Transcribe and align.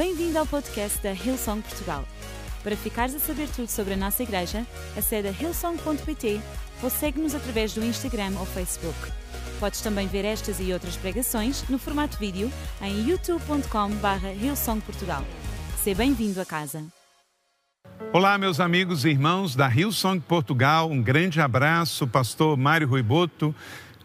Bem-vindo 0.00 0.38
ao 0.38 0.46
podcast 0.46 0.98
da 1.02 1.12
Hillsong 1.12 1.60
Portugal. 1.60 2.06
Para 2.64 2.74
ficares 2.74 3.14
a 3.14 3.18
saber 3.18 3.46
tudo 3.50 3.68
sobre 3.68 3.92
a 3.92 3.96
nossa 3.98 4.22
igreja, 4.22 4.66
acede 4.96 5.28
a 5.28 5.30
hillsong.pt 5.30 6.40
ou 6.82 6.88
segue-nos 6.88 7.34
através 7.34 7.74
do 7.74 7.84
Instagram 7.84 8.32
ou 8.38 8.46
Facebook. 8.46 8.96
Podes 9.58 9.82
também 9.82 10.06
ver 10.06 10.24
estas 10.24 10.58
e 10.58 10.72
outras 10.72 10.96
pregações 10.96 11.68
no 11.68 11.78
formato 11.78 12.16
vídeo 12.16 12.50
em 12.80 13.10
youtube.com.br 13.10 14.26
hillsongportugal. 14.42 15.22
Seja 15.76 15.98
bem-vindo 15.98 16.40
a 16.40 16.46
casa. 16.46 16.82
Olá, 18.10 18.38
meus 18.38 18.58
amigos 18.58 19.04
e 19.04 19.10
irmãos 19.10 19.54
da 19.54 19.68
Hillsong 19.68 20.18
Portugal. 20.20 20.90
Um 20.90 21.02
grande 21.02 21.42
abraço, 21.42 22.06
pastor 22.06 22.56
Mário 22.56 22.88
Ruiboto 22.88 23.54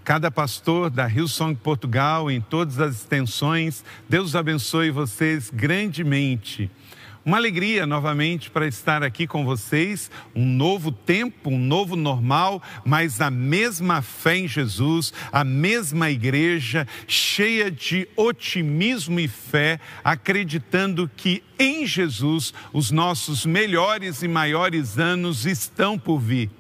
cada 0.06 0.30
pastor 0.30 0.92
da 0.92 1.10
Hillsong 1.10 1.56
Portugal, 1.56 2.30
em 2.30 2.40
todas 2.40 2.80
as 2.80 2.98
extensões. 2.98 3.84
Deus 4.08 4.36
abençoe 4.36 4.92
vocês 4.92 5.50
grandemente. 5.50 6.70
Uma 7.26 7.38
alegria 7.38 7.88
novamente 7.88 8.52
para 8.52 8.68
estar 8.68 9.02
aqui 9.02 9.26
com 9.26 9.44
vocês, 9.44 10.12
um 10.36 10.46
novo 10.46 10.92
tempo, 10.92 11.50
um 11.50 11.58
novo 11.58 11.96
normal, 11.96 12.62
mas 12.86 13.20
a 13.20 13.32
mesma 13.32 14.04
fé 14.04 14.38
em 14.38 14.48
Jesus, 14.48 15.12
a 15.32 15.44
mesma 15.44 16.12
igreja, 16.12 16.88
cheia 17.08 17.72
de 17.72 18.08
otimismo 18.16 19.20
e 19.20 19.28
fé, 19.28 19.80
acreditando 20.04 21.10
que 21.18 21.42
em 21.58 21.88
Jesus 21.88 22.54
os 22.72 22.92
nossos 22.92 23.44
melhores 23.44 24.22
e 24.22 24.28
maiores 24.28 25.00
anos 25.00 25.48
estão 25.48 25.98
por 25.98 26.20
vir. 26.20 26.52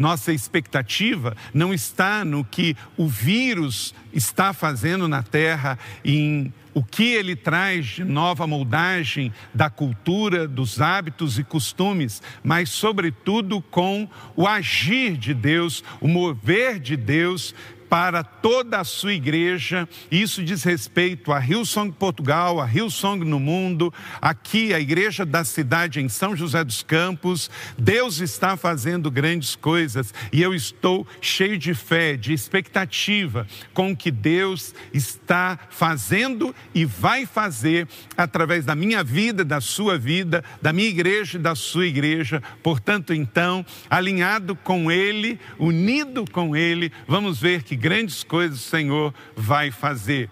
Nossa 0.00 0.32
expectativa 0.32 1.36
não 1.52 1.74
está 1.74 2.24
no 2.24 2.42
que 2.42 2.74
o 2.96 3.06
vírus 3.06 3.94
está 4.14 4.54
fazendo 4.54 5.06
na 5.06 5.22
Terra, 5.22 5.78
em 6.02 6.50
o 6.72 6.82
que 6.82 7.12
ele 7.12 7.36
traz 7.36 7.84
de 7.84 8.04
nova 8.04 8.46
moldagem 8.46 9.30
da 9.52 9.68
cultura, 9.68 10.48
dos 10.48 10.80
hábitos 10.80 11.38
e 11.38 11.44
costumes, 11.44 12.22
mas, 12.42 12.70
sobretudo, 12.70 13.60
com 13.60 14.08
o 14.34 14.46
agir 14.46 15.18
de 15.18 15.34
Deus, 15.34 15.84
o 16.00 16.08
mover 16.08 16.80
de 16.80 16.96
Deus 16.96 17.54
para 17.90 18.22
toda 18.22 18.78
a 18.78 18.84
sua 18.84 19.12
igreja. 19.12 19.88
Isso 20.10 20.44
diz 20.44 20.62
respeito 20.62 21.32
a 21.32 21.44
Hillsong 21.44 21.90
Portugal, 21.90 22.60
a 22.60 22.72
Hillsong 22.72 23.24
no 23.24 23.40
mundo, 23.40 23.92
aqui 24.22 24.72
a 24.72 24.78
igreja 24.78 25.26
da 25.26 25.42
cidade 25.42 26.00
em 26.00 26.08
São 26.08 26.36
José 26.36 26.62
dos 26.62 26.84
Campos. 26.84 27.50
Deus 27.76 28.20
está 28.20 28.56
fazendo 28.56 29.10
grandes 29.10 29.56
coisas 29.56 30.14
e 30.32 30.40
eu 30.40 30.54
estou 30.54 31.04
cheio 31.20 31.58
de 31.58 31.74
fé, 31.74 32.16
de 32.16 32.32
expectativa 32.32 33.44
com 33.74 33.90
o 33.90 33.96
que 33.96 34.12
Deus 34.12 34.72
está 34.94 35.58
fazendo 35.68 36.54
e 36.72 36.84
vai 36.84 37.26
fazer 37.26 37.88
através 38.16 38.64
da 38.64 38.76
minha 38.76 39.02
vida, 39.02 39.44
da 39.44 39.60
sua 39.60 39.98
vida, 39.98 40.44
da 40.62 40.72
minha 40.72 40.88
igreja 40.88 41.38
e 41.38 41.40
da 41.40 41.56
sua 41.56 41.86
igreja. 41.86 42.40
Portanto, 42.62 43.12
então, 43.12 43.66
alinhado 43.88 44.54
com 44.54 44.92
Ele, 44.92 45.40
unido 45.58 46.24
com 46.30 46.54
Ele, 46.54 46.92
vamos 47.08 47.40
ver 47.40 47.64
que 47.64 47.79
grandes 47.80 48.22
coisas 48.22 48.60
o 48.60 48.68
Senhor 48.68 49.14
vai 49.34 49.70
fazer. 49.70 50.28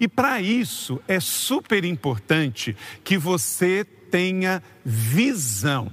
E 0.00 0.08
para 0.08 0.40
isso 0.40 1.00
é 1.06 1.20
super 1.20 1.84
importante 1.84 2.76
que 3.04 3.16
você 3.16 3.84
tenha 4.10 4.62
visão. 4.84 5.92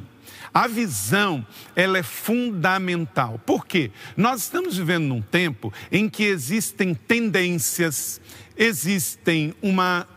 A 0.53 0.67
visão, 0.67 1.45
ela 1.75 1.99
é 1.99 2.03
fundamental. 2.03 3.39
Por 3.45 3.67
quê? 3.67 3.91
Nós 4.15 4.43
estamos 4.43 4.77
vivendo 4.77 5.03
num 5.03 5.21
tempo 5.21 5.71
em 5.91 6.09
que 6.09 6.23
existem 6.23 6.95
tendências, 6.95 8.19
existem 8.57 9.53
uma 9.61 10.07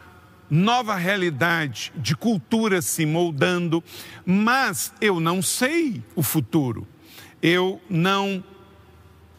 nova 0.48 0.94
realidade 0.94 1.92
de 1.96 2.16
cultura 2.16 2.80
se 2.80 3.04
moldando, 3.04 3.84
mas 4.24 4.94
eu 5.00 5.20
não 5.20 5.42
sei 5.42 6.02
o 6.16 6.22
futuro. 6.22 6.88
Eu 7.42 7.80
não 7.90 8.42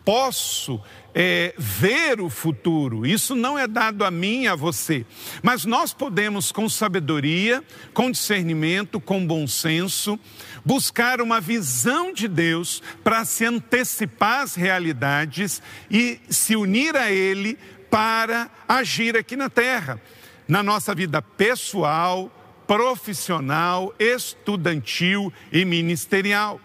posso 0.04 0.82
é, 1.14 1.54
ver 1.58 2.22
o 2.22 2.30
futuro, 2.30 3.06
isso 3.06 3.36
não 3.36 3.58
é 3.58 3.68
dado 3.68 4.04
a 4.04 4.12
mim 4.12 4.44
e 4.44 4.48
a 4.48 4.56
você, 4.56 5.06
mas 5.44 5.66
nós 5.66 5.94
podemos, 5.94 6.52
com 6.52 6.68
sabedoria, 6.70 7.64
com 7.94 8.10
discernimento, 8.10 9.00
com 9.00 9.26
bom 9.26 9.46
senso, 9.46 10.20
buscar 10.66 11.22
uma 11.22 11.42
visão 11.42 12.14
de 12.14 12.28
Deus 12.28 12.82
para 13.04 13.26
se 13.26 13.46
antecipar 13.46 14.42
às 14.42 14.56
realidades 14.56 15.62
e 15.90 16.20
se 16.30 16.56
unir 16.56 16.96
a 16.96 17.12
Ele 17.12 17.58
para 17.90 18.50
agir 18.68 19.18
aqui 19.18 19.36
na 19.36 19.50
terra, 19.50 20.02
na 20.48 20.64
nossa 20.64 20.96
vida 20.96 21.22
pessoal, 21.22 22.32
profissional, 22.66 23.94
estudantil 24.00 25.32
e 25.52 25.66
ministerial. 25.66 26.60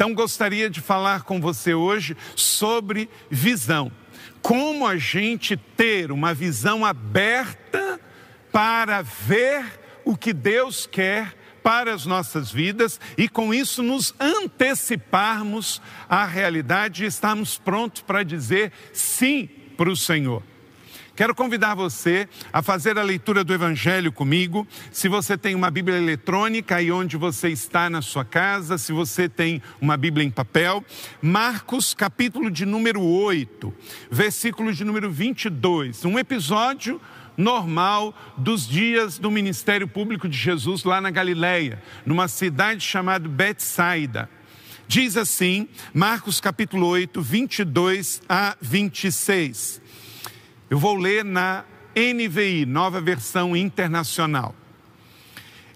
Então, 0.00 0.14
gostaria 0.14 0.70
de 0.70 0.80
falar 0.80 1.24
com 1.24 1.38
você 1.42 1.74
hoje 1.74 2.16
sobre 2.34 3.06
visão. 3.30 3.92
Como 4.40 4.86
a 4.86 4.96
gente 4.96 5.58
ter 5.58 6.10
uma 6.10 6.32
visão 6.32 6.86
aberta 6.86 8.00
para 8.50 9.02
ver 9.02 9.62
o 10.02 10.16
que 10.16 10.32
Deus 10.32 10.86
quer 10.86 11.36
para 11.62 11.92
as 11.92 12.06
nossas 12.06 12.50
vidas 12.50 12.98
e 13.18 13.28
com 13.28 13.52
isso 13.52 13.82
nos 13.82 14.14
anteciparmos 14.18 15.82
à 16.08 16.24
realidade 16.24 17.04
e 17.04 17.06
estarmos 17.06 17.58
prontos 17.58 18.00
para 18.00 18.22
dizer 18.22 18.72
sim 18.94 19.50
para 19.76 19.90
o 19.90 19.96
Senhor. 19.96 20.42
Quero 21.20 21.34
convidar 21.34 21.74
você 21.74 22.26
a 22.50 22.62
fazer 22.62 22.98
a 22.98 23.02
leitura 23.02 23.44
do 23.44 23.52
Evangelho 23.52 24.10
comigo. 24.10 24.66
Se 24.90 25.06
você 25.06 25.36
tem 25.36 25.54
uma 25.54 25.70
Bíblia 25.70 25.98
eletrônica 25.98 26.76
aí 26.76 26.90
onde 26.90 27.18
você 27.18 27.50
está 27.50 27.90
na 27.90 28.00
sua 28.00 28.24
casa, 28.24 28.78
se 28.78 28.90
você 28.90 29.28
tem 29.28 29.60
uma 29.82 29.98
Bíblia 29.98 30.24
em 30.24 30.30
papel, 30.30 30.82
Marcos, 31.20 31.92
capítulo 31.92 32.50
de 32.50 32.64
número 32.64 33.02
8, 33.02 33.70
versículo 34.10 34.72
de 34.72 34.82
número 34.82 35.10
22. 35.10 36.06
Um 36.06 36.18
episódio 36.18 36.98
normal 37.36 38.14
dos 38.38 38.66
dias 38.66 39.18
do 39.18 39.30
ministério 39.30 39.86
público 39.86 40.26
de 40.26 40.38
Jesus 40.38 40.84
lá 40.84 41.02
na 41.02 41.10
Galileia, 41.10 41.82
numa 42.06 42.28
cidade 42.28 42.80
chamada 42.80 43.28
Betsaida. 43.28 44.26
Diz 44.88 45.18
assim, 45.18 45.68
Marcos 45.92 46.40
capítulo 46.40 46.86
8, 46.86 47.20
22 47.20 48.22
a 48.26 48.56
26. 48.58 49.82
Eu 50.70 50.78
vou 50.78 50.94
ler 50.94 51.24
na 51.24 51.64
NVI, 51.96 52.64
nova 52.64 53.00
versão 53.00 53.56
internacional. 53.56 54.54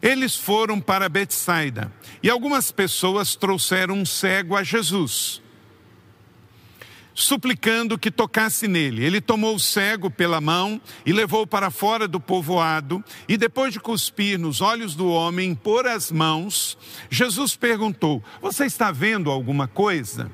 Eles 0.00 0.36
foram 0.36 0.80
para 0.80 1.08
Betsaida 1.08 1.92
e 2.22 2.30
algumas 2.30 2.70
pessoas 2.70 3.34
trouxeram 3.34 3.96
um 3.96 4.06
cego 4.06 4.54
a 4.54 4.62
Jesus, 4.62 5.42
suplicando 7.12 7.98
que 7.98 8.08
tocasse 8.08 8.68
nele. 8.68 9.04
Ele 9.04 9.20
tomou 9.20 9.56
o 9.56 9.60
cego 9.60 10.08
pela 10.10 10.40
mão 10.40 10.80
e 11.04 11.12
levou 11.12 11.44
para 11.44 11.72
fora 11.72 12.06
do 12.06 12.20
povoado, 12.20 13.02
e 13.26 13.36
depois 13.36 13.72
de 13.72 13.80
cuspir 13.80 14.38
nos 14.38 14.60
olhos 14.60 14.94
do 14.94 15.08
homem, 15.08 15.56
pôr 15.56 15.88
as 15.88 16.12
mãos, 16.12 16.78
Jesus 17.10 17.56
perguntou: 17.56 18.22
Você 18.40 18.66
está 18.66 18.92
vendo 18.92 19.28
alguma 19.28 19.66
coisa? 19.66 20.30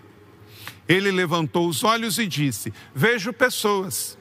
Ele 0.87 1.11
levantou 1.11 1.67
os 1.67 1.83
olhos 1.83 2.19
e 2.19 2.27
disse: 2.27 2.75
Vejo 2.95 3.33
pessoas 3.33 4.19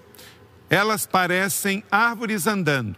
elas 0.70 1.06
parecem 1.06 1.84
árvores 1.92 2.46
andando. 2.48 2.96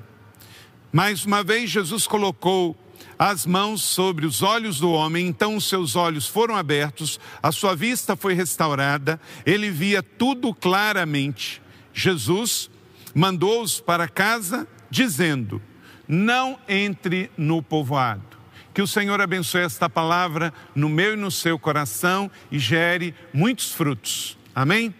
Mais 0.92 1.26
uma 1.26 1.44
vez, 1.44 1.70
Jesus 1.70 2.06
colocou 2.06 2.76
as 3.18 3.46
mãos 3.46 3.84
sobre 3.84 4.26
os 4.26 4.42
olhos 4.42 4.80
do 4.80 4.92
homem, 4.92 5.28
então 5.28 5.56
os 5.56 5.70
seus 5.70 5.96
olhos 5.96 6.28
foram 6.28 6.56
abertos, 6.56 7.20
a 7.42 7.52
sua 7.52 7.76
vista 7.76 8.16
foi 8.16 8.34
restaurada, 8.34 9.22
ele 9.46 9.70
via 9.70 10.04
tudo 10.04 10.54
claramente. 10.54 11.62
Jesus 11.94 12.70
mandou-os 13.14 13.80
para 13.80 14.08
casa, 14.08 14.68
dizendo: 14.90 15.62
Não 16.08 16.60
entre 16.68 17.32
no 17.38 17.62
povoado. 17.62 18.32
Que 18.74 18.82
o 18.82 18.88
Senhor 18.88 19.20
abençoe 19.20 19.62
esta 19.62 19.90
palavra 19.90 20.54
no 20.74 20.90
meu 20.90 21.14
e 21.14 21.18
no 21.18 21.30
seu 21.30 21.60
coração 21.60 22.32
e 22.50 22.58
gere 22.58 23.14
muitos 23.34 23.72
frutos. 23.72 24.38
Amém? 24.56 24.94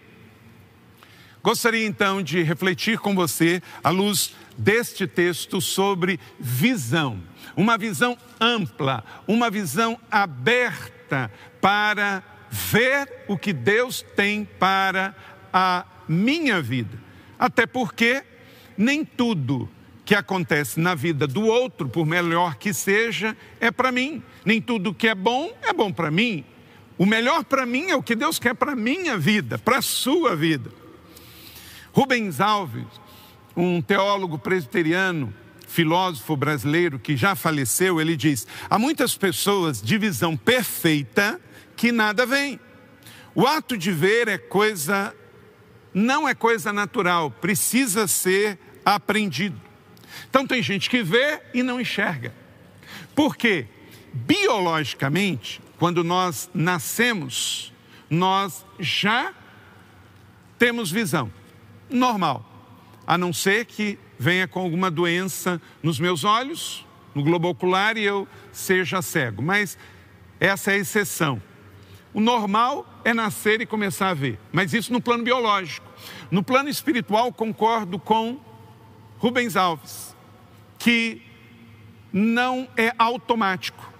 Gostaria 1.42 1.84
então 1.84 2.22
de 2.22 2.42
refletir 2.42 2.98
com 2.98 3.14
você, 3.14 3.60
à 3.82 3.90
luz 3.90 4.32
deste 4.56 5.08
texto, 5.08 5.60
sobre 5.60 6.20
visão. 6.38 7.20
Uma 7.56 7.76
visão 7.76 8.16
ampla, 8.40 9.04
uma 9.26 9.50
visão 9.50 9.98
aberta 10.10 11.30
para 11.60 12.22
ver 12.48 13.24
o 13.26 13.36
que 13.36 13.52
Deus 13.52 14.04
tem 14.14 14.44
para 14.44 15.14
a 15.52 15.84
minha 16.08 16.62
vida. 16.62 16.96
Até 17.36 17.66
porque 17.66 18.22
nem 18.78 19.04
tudo 19.04 19.68
que 20.04 20.14
acontece 20.14 20.78
na 20.78 20.94
vida 20.94 21.26
do 21.26 21.44
outro, 21.44 21.88
por 21.88 22.06
melhor 22.06 22.54
que 22.54 22.72
seja, 22.72 23.36
é 23.60 23.70
para 23.70 23.90
mim. 23.90 24.22
Nem 24.44 24.60
tudo 24.60 24.94
que 24.94 25.08
é 25.08 25.14
bom 25.14 25.52
é 25.62 25.72
bom 25.72 25.92
para 25.92 26.10
mim. 26.10 26.44
O 26.96 27.04
melhor 27.04 27.42
para 27.44 27.66
mim 27.66 27.90
é 27.90 27.96
o 27.96 28.02
que 28.02 28.14
Deus 28.14 28.38
quer 28.38 28.54
para 28.54 28.72
a 28.72 28.76
minha 28.76 29.18
vida, 29.18 29.58
para 29.58 29.78
a 29.78 29.82
sua 29.82 30.36
vida. 30.36 30.81
Rubens 31.92 32.40
Alves, 32.40 32.86
um 33.54 33.82
teólogo 33.82 34.38
presbiteriano, 34.38 35.32
filósofo 35.68 36.34
brasileiro 36.34 36.98
que 36.98 37.16
já 37.16 37.34
faleceu, 37.34 38.00
ele 38.00 38.16
diz: 38.16 38.46
há 38.68 38.78
muitas 38.78 39.16
pessoas 39.16 39.80
de 39.80 39.98
visão 39.98 40.36
perfeita 40.36 41.38
que 41.76 41.92
nada 41.92 42.24
vem. 42.24 42.58
O 43.34 43.46
ato 43.46 43.76
de 43.76 43.92
ver 43.92 44.26
é 44.28 44.38
coisa, 44.38 45.14
não 45.92 46.26
é 46.26 46.34
coisa 46.34 46.72
natural, 46.72 47.30
precisa 47.30 48.06
ser 48.06 48.58
aprendido. 48.84 49.60
Então 50.28 50.46
tem 50.46 50.62
gente 50.62 50.88
que 50.88 51.02
vê 51.02 51.40
e 51.52 51.62
não 51.62 51.80
enxerga. 51.80 52.34
Por 53.14 53.36
quê? 53.36 53.66
Biologicamente, 54.14 55.60
quando 55.78 56.02
nós 56.02 56.50
nascemos, 56.54 57.72
nós 58.08 58.64
já 58.78 59.32
temos 60.58 60.90
visão 60.90 61.30
normal, 61.94 62.44
a 63.06 63.18
não 63.18 63.32
ser 63.32 63.64
que 63.64 63.98
venha 64.18 64.46
com 64.46 64.60
alguma 64.60 64.90
doença 64.90 65.60
nos 65.82 65.98
meus 65.98 66.24
olhos, 66.24 66.86
no 67.14 67.22
globo 67.22 67.48
ocular 67.48 67.96
e 67.96 68.02
eu 68.02 68.26
seja 68.52 69.02
cego. 69.02 69.42
Mas 69.42 69.76
essa 70.38 70.72
é 70.72 70.74
a 70.74 70.78
exceção. 70.78 71.42
O 72.14 72.20
normal 72.20 72.86
é 73.04 73.14
nascer 73.14 73.60
e 73.60 73.66
começar 73.66 74.10
a 74.10 74.14
ver, 74.14 74.38
mas 74.52 74.72
isso 74.74 74.92
no 74.92 75.00
plano 75.00 75.24
biológico. 75.24 75.86
No 76.30 76.42
plano 76.42 76.68
espiritual, 76.68 77.32
concordo 77.32 77.98
com 77.98 78.38
Rubens 79.18 79.56
Alves, 79.56 80.14
que 80.78 81.22
não 82.12 82.68
é 82.76 82.92
automático. 82.98 83.90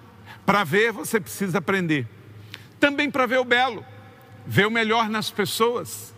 Para 0.44 0.64
ver, 0.64 0.92
você 0.92 1.20
precisa 1.20 1.58
aprender. 1.58 2.06
Também 2.78 3.10
para 3.10 3.26
ver 3.26 3.38
o 3.38 3.44
belo, 3.44 3.84
ver 4.46 4.66
o 4.66 4.70
melhor 4.70 5.08
nas 5.08 5.30
pessoas. 5.30 6.11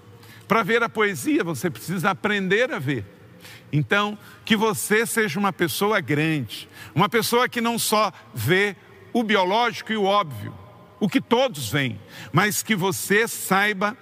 Para 0.46 0.62
ver 0.62 0.82
a 0.82 0.88
poesia, 0.88 1.43
você 1.43 1.70
precisa 1.70 2.11
aprender 2.11 2.73
a 2.73 2.79
ver. 2.79 3.05
Então, 3.73 4.19
que 4.44 4.56
você 4.56 5.05
seja 5.05 5.38
uma 5.38 5.52
pessoa 5.52 6.00
grande, 6.00 6.69
uma 6.94 7.08
pessoa 7.08 7.49
que 7.49 7.61
não 7.61 7.79
só 7.79 8.12
vê 8.32 8.76
o 9.12 9.23
biológico 9.23 9.93
e 9.93 9.96
o 9.96 10.05
óbvio, 10.05 10.55
o 11.00 11.08
que 11.08 11.20
todos 11.20 11.70
veem, 11.70 12.00
mas 12.32 12.62
que 12.62 12.76
você 12.76 13.26
saiba 13.26 13.96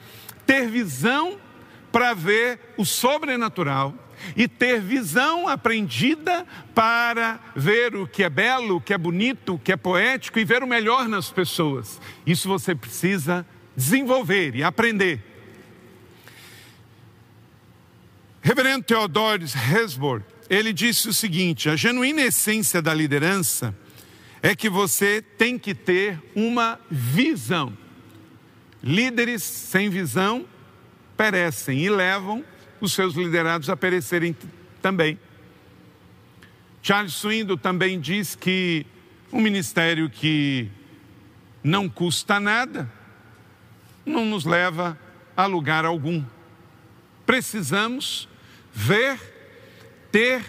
ter 0.46 0.68
visão 0.68 1.38
para 1.90 2.14
ver 2.14 2.58
o 2.76 2.84
sobrenatural 2.84 3.94
e 4.36 4.46
ter 4.46 4.80
visão 4.80 5.48
aprendida 5.48 6.46
para 6.74 7.40
ver 7.56 7.94
o 7.96 8.06
que 8.06 8.22
é 8.22 8.30
belo, 8.30 8.76
o 8.76 8.80
que 8.80 8.94
é 8.94 8.98
bonito, 8.98 9.54
o 9.54 9.58
que 9.58 9.72
é 9.72 9.76
poético 9.76 10.38
e 10.38 10.44
ver 10.44 10.62
o 10.62 10.66
melhor 10.66 11.08
nas 11.08 11.30
pessoas. 11.30 12.00
Isso 12.26 12.48
você 12.48 12.74
precisa 12.74 13.46
desenvolver 13.76 14.54
e 14.54 14.62
aprender. 14.62 15.31
Reverendo 18.52 18.84
Theodore 18.84 19.44
Hesburgh, 19.44 20.22
ele 20.50 20.74
disse 20.74 21.08
o 21.08 21.14
seguinte: 21.14 21.70
a 21.70 21.74
genuína 21.74 22.20
essência 22.20 22.82
da 22.82 22.92
liderança 22.92 23.74
é 24.42 24.54
que 24.54 24.68
você 24.68 25.22
tem 25.22 25.58
que 25.58 25.74
ter 25.74 26.22
uma 26.34 26.78
visão. 26.90 27.72
Líderes 28.84 29.42
sem 29.42 29.88
visão 29.88 30.44
perecem 31.16 31.78
e 31.78 31.88
levam 31.88 32.44
os 32.78 32.92
seus 32.92 33.14
liderados 33.14 33.70
a 33.70 33.76
perecerem 33.76 34.36
também. 34.82 35.18
Charles 36.82 37.14
Swindoll 37.14 37.56
também 37.56 37.98
diz 37.98 38.34
que 38.34 38.84
um 39.32 39.40
ministério 39.40 40.10
que 40.10 40.68
não 41.64 41.88
custa 41.88 42.38
nada 42.38 42.92
não 44.04 44.26
nos 44.26 44.44
leva 44.44 44.98
a 45.34 45.46
lugar 45.46 45.86
algum. 45.86 46.22
Precisamos 47.24 48.28
ver, 48.72 49.18
ter 50.10 50.42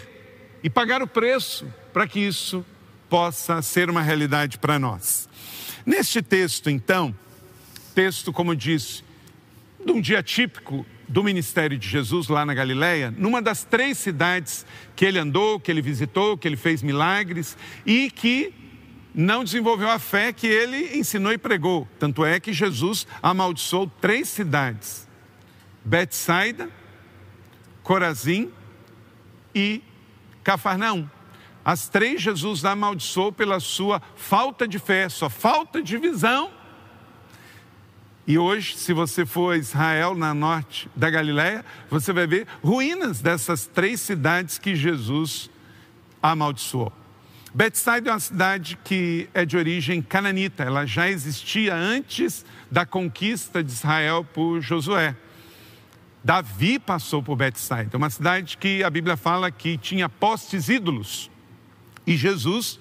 e 0.62 0.70
pagar 0.70 1.02
o 1.02 1.06
preço 1.06 1.66
para 1.92 2.06
que 2.06 2.20
isso 2.20 2.64
possa 3.08 3.60
ser 3.62 3.90
uma 3.90 4.02
realidade 4.02 4.58
para 4.58 4.78
nós. 4.78 5.28
Neste 5.84 6.22
texto, 6.22 6.70
então, 6.70 7.14
texto, 7.94 8.32
como 8.32 8.56
disse, 8.56 9.04
de 9.84 9.92
um 9.92 10.00
dia 10.00 10.22
típico 10.22 10.86
do 11.06 11.22
ministério 11.22 11.78
de 11.78 11.86
Jesus 11.88 12.28
lá 12.28 12.46
na 12.46 12.54
Galileia, 12.54 13.12
numa 13.16 13.42
das 13.42 13.62
três 13.62 13.98
cidades 13.98 14.64
que 14.96 15.04
ele 15.04 15.18
andou, 15.18 15.60
que 15.60 15.70
ele 15.70 15.82
visitou, 15.82 16.36
que 16.38 16.48
ele 16.48 16.56
fez 16.56 16.82
milagres 16.82 17.56
e 17.84 18.10
que 18.10 18.52
não 19.14 19.44
desenvolveu 19.44 19.90
a 19.90 19.98
fé 19.98 20.32
que 20.32 20.46
ele 20.46 20.98
ensinou 20.98 21.32
e 21.32 21.38
pregou. 21.38 21.86
Tanto 21.98 22.24
é 22.24 22.40
que 22.40 22.52
Jesus 22.52 23.06
amaldiçoou 23.22 23.86
três 24.00 24.28
cidades: 24.28 25.06
Betsaida, 25.84 26.68
Corazim 27.84 28.50
e 29.54 29.80
Cafarnaum. 30.42 31.08
As 31.64 31.88
três 31.88 32.20
Jesus 32.20 32.64
amaldiçoou 32.64 33.30
pela 33.30 33.60
sua 33.60 34.02
falta 34.16 34.66
de 34.66 34.78
fé, 34.78 35.08
sua 35.08 35.30
falta 35.30 35.80
de 35.80 35.96
visão. 35.96 36.50
E 38.26 38.38
hoje, 38.38 38.76
se 38.76 38.92
você 38.92 39.26
for 39.26 39.54
a 39.54 39.58
Israel, 39.58 40.14
na 40.14 40.32
norte 40.32 40.88
da 40.96 41.10
Galiléia, 41.10 41.64
você 41.90 42.12
vai 42.12 42.26
ver 42.26 42.46
ruínas 42.62 43.20
dessas 43.20 43.66
três 43.66 44.00
cidades 44.00 44.58
que 44.58 44.74
Jesus 44.74 45.50
amaldiçoou. 46.22 46.92
Betsaida 47.52 48.10
é 48.10 48.12
uma 48.14 48.18
cidade 48.18 48.78
que 48.82 49.28
é 49.32 49.44
de 49.44 49.56
origem 49.56 50.02
cananita, 50.02 50.64
ela 50.64 50.86
já 50.86 51.08
existia 51.08 51.74
antes 51.74 52.44
da 52.70 52.84
conquista 52.84 53.62
de 53.62 53.70
Israel 53.70 54.24
por 54.24 54.60
Josué. 54.60 55.14
Davi 56.24 56.78
passou 56.78 57.22
por 57.22 57.36
Betsaida, 57.36 57.98
uma 57.98 58.08
cidade 58.08 58.56
que 58.56 58.82
a 58.82 58.88
Bíblia 58.88 59.14
fala 59.14 59.50
que 59.50 59.76
tinha 59.76 60.08
postes 60.08 60.70
ídolos. 60.70 61.30
E 62.06 62.16
Jesus 62.16 62.80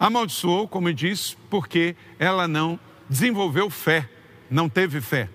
amaldiçoou, 0.00 0.66
como 0.66 0.92
disse, 0.92 1.36
porque 1.48 1.94
ela 2.18 2.48
não 2.48 2.78
desenvolveu 3.08 3.70
fé, 3.70 4.10
não 4.50 4.68
teve 4.68 5.00
fé. 5.00 5.30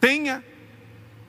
Tenha 0.00 0.44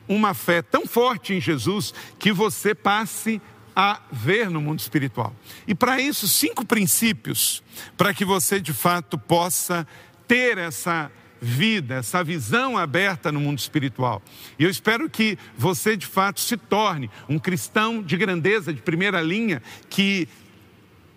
uma 0.08 0.36
fé 0.36 0.62
tão 0.62 0.86
forte 0.86 1.34
em 1.34 1.42
Jesus 1.42 1.92
que 2.20 2.32
você 2.32 2.76
passe 2.76 3.42
a 3.76 4.02
ver 4.12 4.52
no 4.52 4.62
mundo 4.62 4.80
espiritual. 4.80 5.36
E 5.68 5.74
para 5.74 6.00
isso, 6.00 6.28
cinco 6.28 6.64
princípios 6.64 7.64
para 7.98 8.14
que 8.14 8.24
você 8.24 8.60
de 8.60 8.72
fato 8.72 9.18
possa 9.18 9.88
ter 10.28 10.60
essa 10.60 11.12
vida, 11.42 11.96
essa 11.96 12.24
visão 12.24 12.78
aberta 12.78 13.32
no 13.32 13.40
mundo 13.40 13.60
espiritual. 13.60 14.22
E 14.58 14.64
eu 14.64 14.70
espero 14.70 15.10
que 15.10 15.38
você 15.58 15.96
de 15.96 16.06
fato 16.06 16.40
se 16.40 16.58
torne 16.58 17.10
um 17.28 17.40
cristão 17.40 18.02
de 18.02 18.18
grandeza, 18.18 18.74
de 18.74 18.82
primeira 18.82 19.22
linha, 19.22 19.62
que 19.90 20.28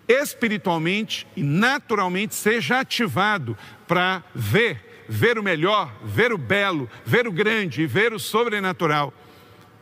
espiritualmente 0.07 1.25
e 1.35 1.43
naturalmente 1.43 2.35
seja 2.35 2.79
ativado 2.79 3.57
para 3.87 4.23
ver, 4.35 5.05
ver 5.07 5.37
o 5.37 5.43
melhor, 5.43 5.93
ver 6.03 6.33
o 6.33 6.37
belo, 6.37 6.89
ver 7.05 7.27
o 7.27 7.31
grande 7.31 7.83
e 7.83 7.87
ver 7.87 8.13
o 8.13 8.19
sobrenatural. 8.19 9.13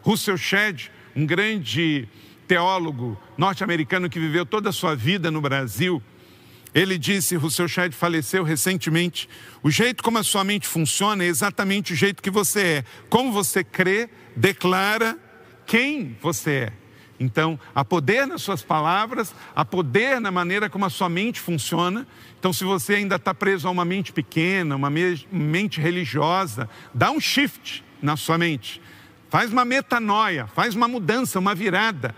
Russell 0.01 0.37
Shedd, 0.37 0.89
um 1.15 1.25
grande 1.25 2.07
teólogo 2.47 3.19
norte-americano 3.37 4.09
que 4.09 4.19
viveu 4.19 4.45
toda 4.45 4.69
a 4.69 4.73
sua 4.73 4.95
vida 4.95 5.29
no 5.29 5.41
Brasil, 5.41 6.01
ele 6.73 6.97
disse, 6.97 7.35
Rousseau 7.35 7.67
Shedd 7.67 7.93
faleceu 7.93 8.43
recentemente, 8.43 9.27
o 9.63 9.71
jeito 9.71 10.03
como 10.03 10.17
a 10.17 10.23
sua 10.23 10.43
mente 10.43 10.67
funciona 10.67 11.23
é 11.23 11.27
exatamente 11.27 11.93
o 11.93 11.95
jeito 11.95 12.21
que 12.21 12.29
você 12.29 12.61
é. 12.61 12.83
Como 13.09 13.31
você 13.31 13.63
crê, 13.63 14.09
declara 14.35 15.17
quem 15.65 16.15
você 16.21 16.51
é. 16.51 16.73
Então, 17.19 17.59
há 17.75 17.83
poder 17.83 18.25
nas 18.25 18.41
suas 18.41 18.61
palavras, 18.61 19.35
há 19.53 19.65
poder 19.65 20.21
na 20.21 20.31
maneira 20.31 20.69
como 20.69 20.85
a 20.85 20.89
sua 20.89 21.09
mente 21.09 21.39
funciona. 21.39 22.07
Então, 22.39 22.53
se 22.53 22.63
você 22.63 22.95
ainda 22.95 23.17
está 23.17 23.33
preso 23.33 23.67
a 23.67 23.71
uma 23.71 23.83
mente 23.83 24.13
pequena, 24.13 24.75
uma 24.75 24.89
mente 24.89 25.81
religiosa, 25.81 26.69
dá 26.93 27.11
um 27.11 27.19
shift 27.19 27.83
na 28.01 28.15
sua 28.15 28.37
mente. 28.37 28.81
Faz 29.29 29.51
uma 29.51 29.65
metanoia, 29.65 30.47
faz 30.47 30.75
uma 30.75 30.87
mudança, 30.87 31.37
uma 31.37 31.53
virada. 31.53 32.15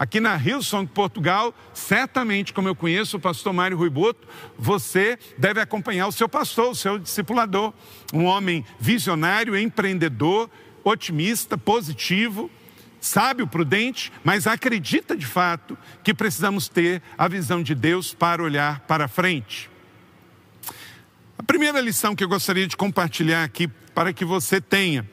Aqui 0.00 0.18
na 0.18 0.34
Hillsong, 0.34 0.86
Portugal, 0.86 1.54
certamente, 1.74 2.54
como 2.54 2.66
eu 2.66 2.74
conheço 2.74 3.18
o 3.18 3.20
pastor 3.20 3.52
Mário 3.52 3.76
Ruiboto, 3.76 4.26
você 4.58 5.18
deve 5.36 5.60
acompanhar 5.60 6.06
o 6.06 6.12
seu 6.12 6.26
pastor, 6.26 6.70
o 6.70 6.74
seu 6.74 6.98
discipulador. 6.98 7.74
Um 8.10 8.24
homem 8.24 8.64
visionário, 8.78 9.54
empreendedor, 9.54 10.48
otimista, 10.82 11.58
positivo, 11.58 12.50
sábio, 12.98 13.46
prudente, 13.46 14.10
mas 14.24 14.46
acredita 14.46 15.14
de 15.14 15.26
fato 15.26 15.76
que 16.02 16.14
precisamos 16.14 16.66
ter 16.66 17.02
a 17.18 17.28
visão 17.28 17.62
de 17.62 17.74
Deus 17.74 18.14
para 18.14 18.42
olhar 18.42 18.80
para 18.80 19.06
frente. 19.06 19.68
A 21.36 21.42
primeira 21.42 21.78
lição 21.78 22.16
que 22.16 22.24
eu 22.24 22.28
gostaria 22.28 22.66
de 22.66 22.74
compartilhar 22.74 23.44
aqui 23.44 23.68
para 23.94 24.14
que 24.14 24.24
você 24.24 24.62
tenha, 24.62 25.06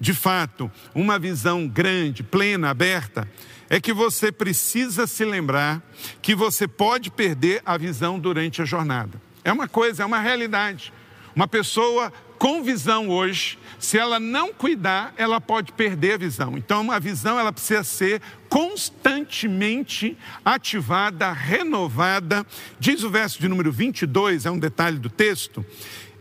de 0.00 0.12
fato, 0.12 0.68
uma 0.92 1.16
visão 1.16 1.68
grande, 1.68 2.24
plena, 2.24 2.70
aberta, 2.70 3.28
é 3.68 3.80
que 3.80 3.92
você 3.92 4.30
precisa 4.30 5.06
se 5.06 5.24
lembrar 5.24 5.82
que 6.22 6.34
você 6.34 6.68
pode 6.68 7.10
perder 7.10 7.62
a 7.64 7.76
visão 7.76 8.18
durante 8.18 8.62
a 8.62 8.64
jornada. 8.64 9.20
É 9.44 9.52
uma 9.52 9.68
coisa, 9.68 10.02
é 10.02 10.06
uma 10.06 10.20
realidade. 10.20 10.92
Uma 11.34 11.46
pessoa 11.46 12.12
com 12.38 12.62
visão 12.62 13.08
hoje, 13.08 13.58
se 13.78 13.98
ela 13.98 14.20
não 14.20 14.52
cuidar, 14.52 15.14
ela 15.16 15.40
pode 15.40 15.72
perder 15.72 16.14
a 16.14 16.18
visão. 16.18 16.56
Então, 16.56 16.90
a 16.90 16.98
visão 16.98 17.38
ela 17.38 17.52
precisa 17.52 17.84
ser 17.84 18.22
constantemente 18.48 20.16
ativada, 20.44 21.32
renovada. 21.32 22.46
Diz 22.78 23.02
o 23.02 23.10
verso 23.10 23.40
de 23.40 23.48
número 23.48 23.72
22, 23.72 24.46
é 24.46 24.50
um 24.50 24.58
detalhe 24.58 24.98
do 24.98 25.08
texto. 25.08 25.64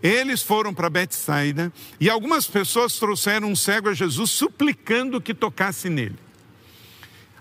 Eles 0.01 0.41
foram 0.41 0.73
para 0.73 0.89
Betsaida 0.89 1.71
e 1.99 2.09
algumas 2.09 2.45
pessoas 2.45 2.97
trouxeram 2.99 3.49
um 3.49 3.55
cego 3.55 3.89
a 3.89 3.93
Jesus 3.93 4.29
suplicando 4.29 5.19
que 5.19 5.33
tocasse 5.33 5.89
nele. 5.89 6.24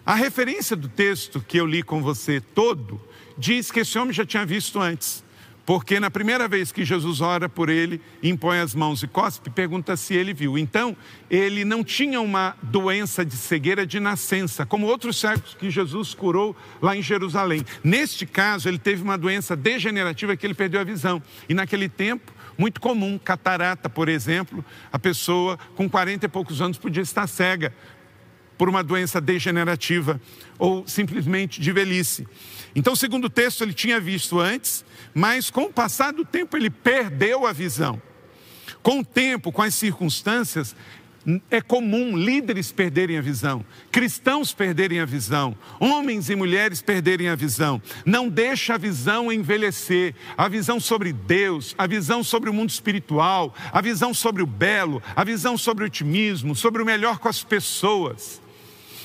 A 0.07 0.15
referência 0.15 0.77
do 0.77 0.87
texto 0.87 1.41
que 1.41 1.57
eu 1.57 1.65
li 1.65 1.83
com 1.83 2.03
você 2.03 2.39
todo 2.39 3.01
diz 3.39 3.71
que 3.71 3.81
esse 3.81 3.99
homem 3.99 4.13
já 4.13 4.27
tinha 4.27 4.45
visto 4.45 4.79
antes. 4.79 5.25
Porque 5.65 5.99
na 5.99 6.11
primeira 6.11 6.47
vez 6.47 6.71
que 6.71 6.85
Jesus 6.85 7.23
ora 7.23 7.49
por 7.49 7.71
ele, 7.71 7.99
impõe 8.23 8.59
as 8.59 8.75
mãos 8.75 9.03
e 9.03 9.09
cospe, 9.09 9.49
pergunta 9.49 9.97
se 9.97 10.15
ele 10.15 10.35
viu. 10.35 10.59
Então, 10.59 10.95
ele 11.31 11.65
não 11.65 11.83
tinha 11.83 12.21
uma 12.21 12.55
doença 12.63 13.25
de 13.25 13.35
cegueira 13.35 13.87
de 13.87 13.99
nascença, 13.99 14.67
como 14.67 14.87
outros 14.87 15.17
cegos 15.17 15.57
que 15.59 15.71
Jesus 15.71 16.13
curou 16.13 16.55
lá 16.83 16.95
em 16.95 17.01
Jerusalém. 17.01 17.65
Neste 17.83 18.27
caso, 18.27 18.69
ele 18.69 18.79
teve 18.79 19.03
uma 19.03 19.17
doença 19.17 19.57
degenerativa 19.57 20.37
que 20.37 20.47
ele 20.47 20.53
perdeu 20.53 20.83
a 20.83 20.85
visão. 20.85 21.23
E 21.49 21.55
naquele 21.55 21.89
tempo, 21.89 22.31
muito 22.59 22.79
comum, 22.79 23.19
catarata, 23.19 23.89
por 23.89 24.09
exemplo, 24.11 24.63
a 24.93 24.99
pessoa 24.99 25.59
com 25.75 25.89
40 25.89 26.27
e 26.27 26.29
poucos 26.29 26.61
anos 26.61 26.77
podia 26.77 27.03
estar 27.03 27.27
cega 27.27 27.73
por 28.57 28.69
uma 28.69 28.83
doença 28.83 29.21
degenerativa 29.21 30.21
ou 30.59 30.87
simplesmente 30.87 31.61
de 31.61 31.73
velhice. 31.73 32.27
Então, 32.75 32.97
segundo 32.97 33.27
o 33.27 33.31
texto, 33.31 33.63
ele 33.63 33.73
tinha 33.73 34.01
visto 34.01 34.41
antes, 34.41 34.85
mas 35.15 35.51
com 35.51 35.65
o 35.65 35.73
passar 35.73 36.13
do 36.13 36.25
tempo 36.25 36.57
ele 36.57 36.71
perdeu 36.71 37.47
a 37.47 37.53
visão. 37.53 38.01
Com 38.83 39.01
o 39.01 39.05
tempo, 39.05 39.53
com 39.53 39.63
as 39.63 39.75
circunstâncias, 39.75 40.75
é 41.51 41.61
comum 41.61 42.17
líderes 42.17 42.71
perderem 42.71 43.17
a 43.17 43.23
visão, 43.23 43.65
cristãos 43.91 44.53
perderem 44.53 45.01
a 45.01 45.07
visão, 45.07 45.57
homens 45.81 46.29
e 46.29 46.37
mulheres 46.37 46.83
perderem 46.83 47.29
a 47.29 47.35
visão. 47.35 47.81
Não 48.05 48.29
deixa 48.29 48.75
a 48.75 48.79
visão 48.79 49.33
envelhecer, 49.33 50.15
a 50.37 50.49
visão 50.49 50.79
sobre 50.79 51.13
Deus, 51.13 51.75
a 51.79 51.87
visão 51.87 52.23
sobre 52.23 52.51
o 52.51 52.53
mundo 52.53 52.71
espiritual, 52.71 53.55
a 53.73 53.81
visão 53.81 54.13
sobre 54.13 54.43
o 54.43 54.47
belo, 54.47 55.03
a 55.17 55.25
visão 55.25 55.57
sobre 55.57 55.85
o 55.85 55.87
otimismo, 55.87 56.55
sobre 56.55 56.83
o 56.83 56.87
melhor 56.87 57.19
com 57.19 57.29
as 57.29 57.43
pessoas. 57.43 58.44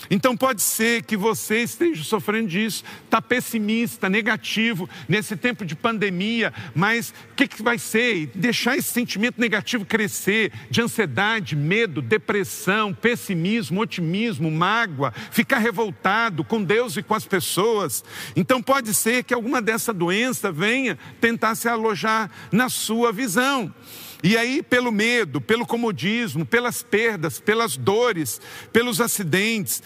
Então 0.10 0.36
pode 0.36 0.62
ser 0.62 1.04
que 1.04 1.16
você 1.16 1.62
esteja 1.62 2.04
sofrendo 2.04 2.48
disso, 2.48 2.84
está 3.06 3.22
pessimista, 3.22 4.10
negativo 4.10 4.89
nesse 5.08 5.36
tempo 5.36 5.63
de 5.63 5.75
pandemia, 5.75 6.51
mas 6.74 7.13
o 7.32 7.36
que, 7.36 7.48
que 7.48 7.62
vai 7.62 7.78
ser? 7.78 8.32
Deixar 8.34 8.75
esse 8.75 8.88
sentimento 8.88 9.39
negativo 9.39 9.86
crescer, 9.86 10.51
de 10.70 10.82
ansiedade, 10.82 11.56
medo, 11.56 12.01
depressão, 12.01 12.94
pessimismo, 12.94 13.82
otimismo, 13.82 14.50
mágoa, 14.50 15.13
ficar 15.32 15.60
revoltado 15.60 16.44
com 16.44 16.63
Deus 16.63 16.98
e 16.98 17.04
com 17.04 17.13
as 17.13 17.25
pessoas. 17.25 18.04
Então 18.36 18.62
pode 18.62 18.94
ser 18.94 19.24
que 19.24 19.34
alguma 19.34 19.62
dessa 19.62 19.94
doença 19.94 20.51
venha 20.51 20.98
tentar 21.22 21.56
se 21.56 21.68
alojar 21.68 22.32
na 22.51 22.68
sua 22.70 23.12
visão. 23.12 23.74
E 24.22 24.36
aí, 24.36 24.62
pelo 24.62 24.92
medo, 24.92 25.39
pelo 25.39 25.66
comodismo, 25.66 26.46
pelas 26.46 26.84
perdas, 26.84 27.39
pelas 27.39 27.78
dores, 27.78 28.42
pelos 28.74 29.00
acidentes, 29.00 29.82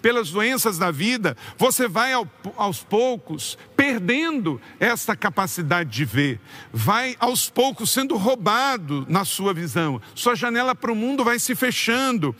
pelas 0.00 0.30
doenças 0.30 0.78
da 0.78 0.90
vida, 0.90 1.36
você 1.56 1.88
vai 1.88 2.12
ao, 2.12 2.26
aos 2.56 2.82
poucos 2.82 3.58
perdendo 3.76 4.60
essa 4.78 5.16
capacidade 5.16 5.90
de 5.90 6.04
ver, 6.04 6.40
vai 6.72 7.16
aos 7.18 7.50
poucos 7.50 7.90
sendo 7.90 8.16
roubado 8.16 9.06
na 9.08 9.24
sua 9.24 9.52
visão, 9.52 10.00
sua 10.14 10.34
janela 10.34 10.74
para 10.74 10.92
o 10.92 10.96
mundo 10.96 11.24
vai 11.24 11.38
se 11.38 11.54
fechando, 11.54 12.34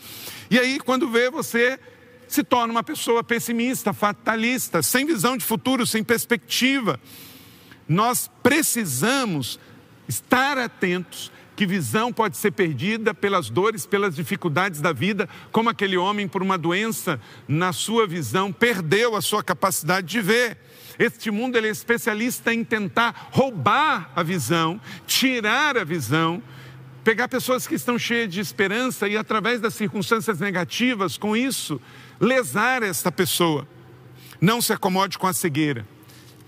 e 0.49 0.57
aí 0.57 0.79
quando 0.79 1.09
vê 1.09 1.29
você 1.29 1.79
se 2.27 2.43
torna 2.43 2.71
uma 2.71 2.83
pessoa 2.83 3.23
pessimista, 3.23 3.91
fatalista, 3.91 4.83
sem 4.83 5.05
visão 5.05 5.35
de 5.35 5.43
futuro, 5.43 5.85
sem 5.85 6.03
perspectiva. 6.03 6.99
Nós 7.87 8.29
precisamos 8.43 9.59
estar 10.07 10.57
atentos 10.59 11.31
que 11.59 11.65
visão 11.65 12.13
pode 12.13 12.37
ser 12.37 12.51
perdida 12.51 13.13
pelas 13.13 13.49
dores, 13.49 13.85
pelas 13.85 14.15
dificuldades 14.15 14.79
da 14.79 14.93
vida, 14.93 15.27
como 15.51 15.69
aquele 15.69 15.97
homem, 15.97 16.25
por 16.25 16.41
uma 16.41 16.57
doença 16.57 17.19
na 17.49 17.73
sua 17.73 18.07
visão, 18.07 18.49
perdeu 18.49 19.13
a 19.13 19.21
sua 19.21 19.43
capacidade 19.43 20.07
de 20.07 20.21
ver. 20.21 20.57
Este 20.97 21.29
mundo 21.29 21.57
ele 21.57 21.67
é 21.67 21.69
especialista 21.69 22.53
em 22.53 22.63
tentar 22.63 23.27
roubar 23.33 24.09
a 24.15 24.23
visão, 24.23 24.79
tirar 25.05 25.77
a 25.77 25.83
visão, 25.83 26.41
pegar 27.03 27.27
pessoas 27.27 27.67
que 27.67 27.75
estão 27.75 27.99
cheias 27.99 28.33
de 28.33 28.39
esperança 28.39 29.05
e, 29.09 29.17
através 29.17 29.59
das 29.59 29.73
circunstâncias 29.73 30.39
negativas, 30.39 31.17
com 31.17 31.35
isso, 31.35 31.81
lesar 32.21 32.83
esta 32.83 33.11
pessoa. 33.11 33.67
Não 34.39 34.61
se 34.61 34.71
acomode 34.71 35.17
com 35.17 35.27
a 35.27 35.33
cegueira. 35.33 35.85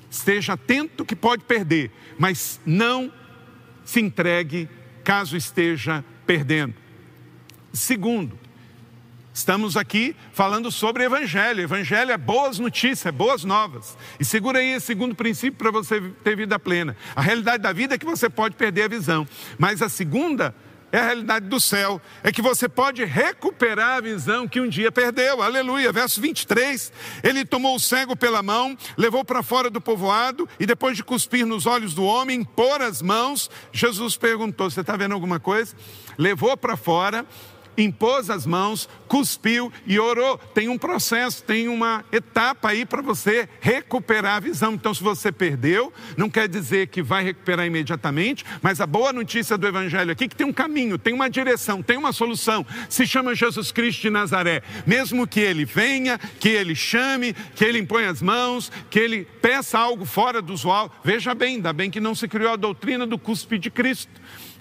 Esteja 0.10 0.54
atento 0.54 1.04
que 1.04 1.18
pode 1.18 1.44
perder, 1.44 1.92
mas 2.18 2.62
não 2.66 3.12
se 3.84 4.00
entregue 4.00 4.70
caso 5.02 5.36
esteja 5.36 6.04
perdendo. 6.26 6.74
Segundo, 7.74 8.38
estamos 9.34 9.78
aqui 9.78 10.16
falando 10.34 10.72
sobre 10.72 11.04
evangelho. 11.04 11.62
Evangelho 11.62 12.12
é 12.12 12.18
boas 12.18 12.60
notícias, 12.60 13.06
é 13.06 13.12
boas 13.12 13.44
novas. 13.44 13.98
E 14.20 14.26
segura 14.26 14.60
aí 14.60 14.74
esse 14.74 14.88
segundo 14.88 15.16
princípio 15.16 15.58
para 15.58 15.72
você 15.72 16.02
ter 16.24 16.36
vida 16.36 16.60
plena. 16.60 16.96
A 17.16 17.22
realidade 17.22 17.64
da 17.64 17.72
vida 17.72 17.96
é 17.96 17.98
que 17.98 18.06
você 18.06 18.30
pode 18.30 18.56
perder 18.56 18.84
a 18.84 18.88
visão, 18.88 19.28
mas 19.58 19.82
a 19.82 19.90
segunda 19.90 20.54
é 20.92 21.00
a 21.00 21.06
realidade 21.06 21.48
do 21.48 21.60
céu, 21.60 22.02
é 22.24 22.32
que 22.32 22.42
você 22.42 22.68
pode 22.68 23.04
recuperar 23.04 23.98
a 23.98 24.02
visão 24.02 24.48
que 24.48 24.60
um 24.60 24.68
dia 24.68 24.92
perdeu. 24.92 25.42
Aleluia. 25.42 25.92
Verso 25.92 26.20
23. 26.20 26.92
Ele 27.24 27.46
tomou 27.46 27.76
o 27.76 27.80
cego 27.80 28.16
pela 28.16 28.44
mão, 28.44 28.78
levou 28.98 29.24
para 29.24 29.42
fora 29.42 29.70
do 29.70 29.80
povoado 29.80 30.48
e 30.60 30.66
depois 30.66 30.98
de 30.98 31.04
cuspir 31.04 31.46
nos 31.46 31.66
olhos 31.66 31.94
do 31.94 32.04
homem, 32.04 32.44
pôr 32.44 32.82
as 32.82 33.02
mãos, 33.02 33.50
Jesus 33.72 34.18
perguntou: 34.18 34.70
Você 34.70 34.82
está 34.82 34.98
vendo 34.98 35.14
alguma 35.14 35.40
coisa? 35.40 35.76
Levou 36.18 36.56
para 36.58 36.76
fora 36.76 37.26
impôs 37.78 38.30
as 38.30 38.46
mãos, 38.46 38.88
cuspiu 39.08 39.72
e 39.86 40.00
orou. 40.00 40.38
Tem 40.38 40.70
um 40.70 40.78
processo, 40.78 41.44
tem 41.44 41.68
uma 41.68 42.04
etapa 42.12 42.70
aí 42.70 42.86
para 42.86 43.02
você 43.02 43.48
recuperar 43.60 44.38
a 44.38 44.40
visão. 44.40 44.74
Então, 44.74 44.94
se 44.94 45.04
você 45.04 45.32
perdeu, 45.32 45.92
não 46.18 46.30
quer 46.30 46.48
dizer 46.48 46.88
que 46.88 47.02
vai 47.02 47.24
recuperar 47.24 47.66
imediatamente, 47.66 48.46
mas 48.62 48.82
a 48.82 48.88
boa 48.88 49.12
notícia 49.12 49.58
do 49.58 49.68
Evangelho 49.68 50.12
aqui 50.12 50.26
é 50.26 50.28
que 50.28 50.36
tem 50.36 50.48
um 50.48 50.54
caminho, 50.54 50.98
tem 50.98 51.14
uma 51.14 51.30
direção, 51.30 51.82
tem 51.82 51.98
uma 51.98 52.12
solução. 52.12 52.66
Se 52.90 53.06
chama 53.08 53.36
Jesus 53.36 53.72
Cristo 53.72 54.02
de 54.02 54.10
Nazaré. 54.10 54.62
Mesmo 54.86 55.28
que 55.28 55.40
ele 55.40 55.66
venha, 55.66 56.18
que 56.40 56.50
ele 56.50 56.76
chame, 56.76 57.34
que 57.56 57.64
ele 57.64 57.80
impõe 57.80 58.06
as 58.06 58.22
mãos, 58.22 58.72
que 58.90 59.00
ele 59.00 59.26
peça 59.42 59.78
algo 59.80 60.06
fora 60.06 60.42
do 60.42 60.54
usual. 60.54 60.94
Veja 61.04 61.34
bem, 61.34 61.56
ainda 61.56 61.74
bem 61.74 61.90
que 61.90 62.00
não 62.00 62.16
se 62.16 62.28
criou 62.28 62.54
a 62.54 62.56
doutrina 62.56 63.06
do 63.06 63.18
cuspe 63.18 63.58
de 63.58 63.70
Cristo. 63.70 64.12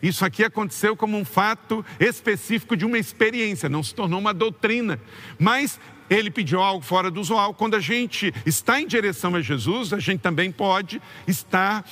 Isso 0.03 0.25
aqui 0.25 0.45
aconteceu 0.45 0.97
como 0.97 1.17
um 1.19 1.25
fato 1.25 1.85
específico 1.99 2.77
de 2.77 2.85
uma 2.85 2.99
experiência, 2.99 3.69
não 3.69 3.83
se 3.83 3.95
tornou 3.95 4.19
uma 4.19 4.33
doutrina. 4.33 4.99
Mas 5.39 5.79
ele 6.09 6.31
pediu 6.31 6.61
algo 6.61 6.85
fora 6.85 7.11
do 7.11 7.21
usual. 7.21 7.55
Quando 7.55 7.77
a 7.77 7.81
gente 7.81 8.35
está 8.45 8.81
em 8.81 8.87
direção 8.87 9.35
a 9.37 9.41
Jesus, 9.41 9.93
a 9.93 10.01
gente 10.01 10.21
também 10.21 10.51
pode 10.51 11.01
estar 11.27 11.85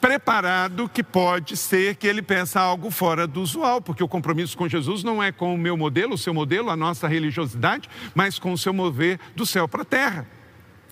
preparado 0.00 0.86
que 0.86 1.02
pode 1.02 1.56
ser 1.56 1.96
que 1.96 2.06
ele 2.06 2.20
peça 2.20 2.60
algo 2.60 2.90
fora 2.90 3.26
do 3.26 3.40
usual, 3.40 3.80
porque 3.80 4.04
o 4.04 4.08
compromisso 4.08 4.56
com 4.56 4.68
Jesus 4.68 5.02
não 5.02 5.22
é 5.22 5.32
com 5.32 5.54
o 5.54 5.58
meu 5.58 5.78
modelo, 5.78 6.12
o 6.12 6.18
seu 6.18 6.34
modelo, 6.34 6.68
a 6.68 6.76
nossa 6.76 7.08
religiosidade, 7.08 7.88
mas 8.14 8.38
com 8.38 8.52
o 8.52 8.58
seu 8.58 8.74
mover 8.74 9.18
do 9.34 9.46
céu 9.46 9.66
para 9.66 9.80
a 9.80 9.84
terra. 9.84 10.26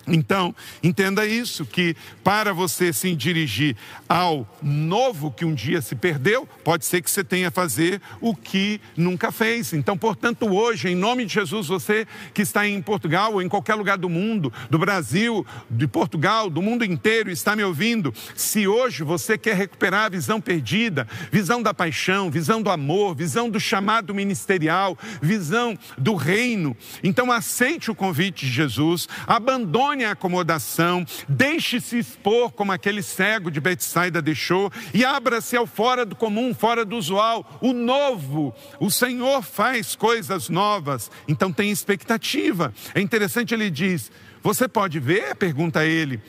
Então, 0.07 0.53
entenda 0.81 1.25
isso: 1.25 1.65
que 1.65 1.95
para 2.23 2.53
você 2.53 2.91
se 2.91 3.15
dirigir 3.15 3.75
ao 4.07 4.47
novo 4.61 5.31
que 5.31 5.45
um 5.45 5.53
dia 5.53 5.81
se 5.81 5.95
perdeu, 5.95 6.47
pode 6.63 6.85
ser 6.85 7.01
que 7.01 7.09
você 7.09 7.23
tenha 7.23 7.47
a 7.47 7.51
fazer 7.51 8.01
o 8.19 8.35
que 8.35 8.81
nunca 8.97 9.31
fez. 9.31 9.73
Então, 9.73 9.97
portanto, 9.97 10.47
hoje, 10.53 10.89
em 10.89 10.95
nome 10.95 11.25
de 11.25 11.33
Jesus, 11.33 11.67
você 11.67 12.05
que 12.33 12.41
está 12.41 12.67
em 12.67 12.81
Portugal 12.81 13.33
ou 13.33 13.41
em 13.41 13.47
qualquer 13.47 13.75
lugar 13.75 13.97
do 13.97 14.09
mundo, 14.09 14.51
do 14.69 14.77
Brasil, 14.77 15.45
de 15.69 15.87
Portugal, 15.87 16.49
do 16.49 16.61
mundo 16.61 16.83
inteiro, 16.83 17.31
está 17.31 17.55
me 17.55 17.63
ouvindo, 17.63 18.13
se 18.35 18.67
hoje 18.67 19.03
você 19.03 19.37
quer 19.37 19.55
recuperar 19.55 20.05
a 20.05 20.09
visão 20.09 20.41
perdida, 20.41 21.07
visão 21.31 21.61
da 21.61 21.73
paixão, 21.73 22.29
visão 22.29 22.61
do 22.61 22.69
amor, 22.69 23.15
visão 23.15 23.49
do 23.49 23.59
chamado 23.59 24.13
ministerial, 24.13 24.97
visão 25.21 25.77
do 25.97 26.15
reino, 26.15 26.75
então 27.03 27.31
aceite 27.31 27.91
o 27.91 27.95
convite 27.95 28.45
de 28.45 28.51
Jesus, 28.51 29.07
abandone 29.27 29.92
abandone 29.93 30.05
a 30.05 30.11
acomodação, 30.11 31.05
deixe-se 31.27 31.99
expor 31.99 32.51
como 32.51 32.71
aquele 32.71 33.01
cego 33.01 33.51
de 33.51 33.61
Betsaida 33.61 34.21
deixou 34.21 34.71
e 34.93 35.05
abra-se 35.05 35.55
ao 35.55 35.67
fora 35.67 36.05
do 36.05 36.15
comum, 36.15 36.53
fora 36.53 36.83
do 36.83 36.97
usual, 36.97 37.59
o 37.61 37.73
novo. 37.73 38.53
O 38.79 38.89
Senhor 38.89 39.41
faz 39.43 39.95
coisas 39.95 40.49
novas, 40.49 41.11
então 41.27 41.53
tem 41.53 41.71
expectativa. 41.71 42.73
É 42.95 42.99
interessante, 42.99 43.53
ele 43.53 43.69
diz: 43.69 44.11
Você 44.41 44.67
pode 44.67 44.99
ver? 44.99 45.35
Pergunta 45.35 45.85
ele. 45.85 46.21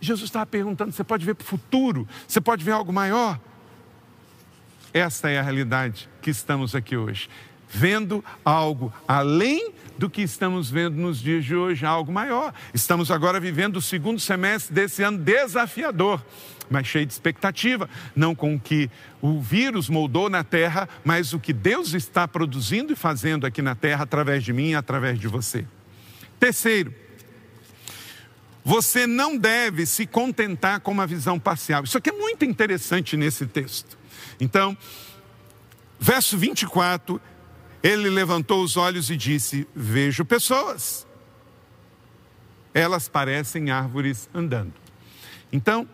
Jesus 0.00 0.28
estava 0.28 0.46
perguntando: 0.46 0.92
Você 0.92 1.04
pode 1.04 1.24
ver 1.24 1.34
para 1.34 1.44
o 1.44 1.48
futuro? 1.48 2.06
Você 2.28 2.40
pode 2.40 2.62
ver 2.64 2.72
algo 2.72 2.92
maior? 2.92 3.40
Esta 4.92 5.30
é 5.30 5.38
a 5.38 5.42
realidade 5.42 6.08
que 6.20 6.30
estamos 6.30 6.74
aqui 6.74 6.96
hoje. 6.96 7.28
Vendo 7.74 8.22
algo 8.44 8.92
além 9.08 9.72
do 9.96 10.10
que 10.10 10.20
estamos 10.20 10.70
vendo 10.70 10.96
nos 10.96 11.18
dias 11.18 11.44
de 11.44 11.56
hoje, 11.56 11.86
algo 11.86 12.12
maior. 12.12 12.52
Estamos 12.74 13.10
agora 13.10 13.40
vivendo 13.40 13.76
o 13.76 13.82
segundo 13.82 14.20
semestre 14.20 14.74
desse 14.74 15.02
ano 15.02 15.16
desafiador, 15.16 16.22
mas 16.68 16.86
cheio 16.86 17.06
de 17.06 17.12
expectativa, 17.12 17.88
não 18.14 18.34
com 18.34 18.54
o 18.54 18.60
que 18.60 18.90
o 19.22 19.40
vírus 19.40 19.88
moldou 19.88 20.28
na 20.28 20.44
terra, 20.44 20.88
mas 21.02 21.32
o 21.32 21.40
que 21.40 21.52
Deus 21.52 21.94
está 21.94 22.28
produzindo 22.28 22.92
e 22.92 22.96
fazendo 22.96 23.46
aqui 23.46 23.62
na 23.62 23.74
terra 23.74 24.02
através 24.02 24.44
de 24.44 24.52
mim 24.52 24.70
e 24.70 24.74
através 24.74 25.18
de 25.18 25.26
você. 25.26 25.64
Terceiro, 26.38 26.94
você 28.64 29.06
não 29.06 29.36
deve 29.36 29.86
se 29.86 30.06
contentar 30.06 30.80
com 30.80 30.90
uma 30.90 31.06
visão 31.06 31.38
parcial. 31.38 31.84
Isso 31.84 31.96
aqui 31.96 32.10
é 32.10 32.12
muito 32.12 32.44
interessante 32.44 33.16
nesse 33.16 33.46
texto. 33.46 33.98
Então, 34.40 34.76
verso 35.98 36.36
24, 36.36 37.20
ele 37.82 38.08
levantou 38.08 38.62
os 38.62 38.76
olhos 38.76 39.10
e 39.10 39.16
disse: 39.16 39.66
Vejo 39.74 40.24
pessoas. 40.24 41.06
Elas 42.72 43.08
parecem 43.08 43.70
árvores 43.70 44.30
andando. 44.32 44.72
Então, 45.52 45.86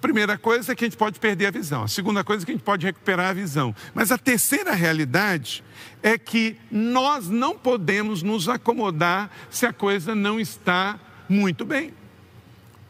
primeira 0.00 0.36
coisa 0.36 0.72
é 0.72 0.74
que 0.74 0.84
a 0.84 0.86
gente 0.88 0.96
pode 0.96 1.18
perder 1.18 1.46
a 1.46 1.50
visão. 1.50 1.84
A 1.84 1.88
segunda 1.88 2.22
coisa 2.22 2.42
é 2.42 2.44
que 2.44 2.52
a 2.52 2.54
gente 2.54 2.64
pode 2.64 2.84
recuperar 2.84 3.30
a 3.30 3.32
visão. 3.32 3.74
Mas 3.94 4.12
a 4.12 4.18
terceira 4.18 4.72
realidade 4.72 5.64
é 6.02 6.18
que 6.18 6.58
nós 6.70 7.28
não 7.28 7.56
podemos 7.56 8.22
nos 8.22 8.48
acomodar 8.48 9.30
se 9.50 9.64
a 9.64 9.72
coisa 9.72 10.14
não 10.14 10.38
está 10.38 11.00
muito 11.28 11.64
bem. 11.64 11.94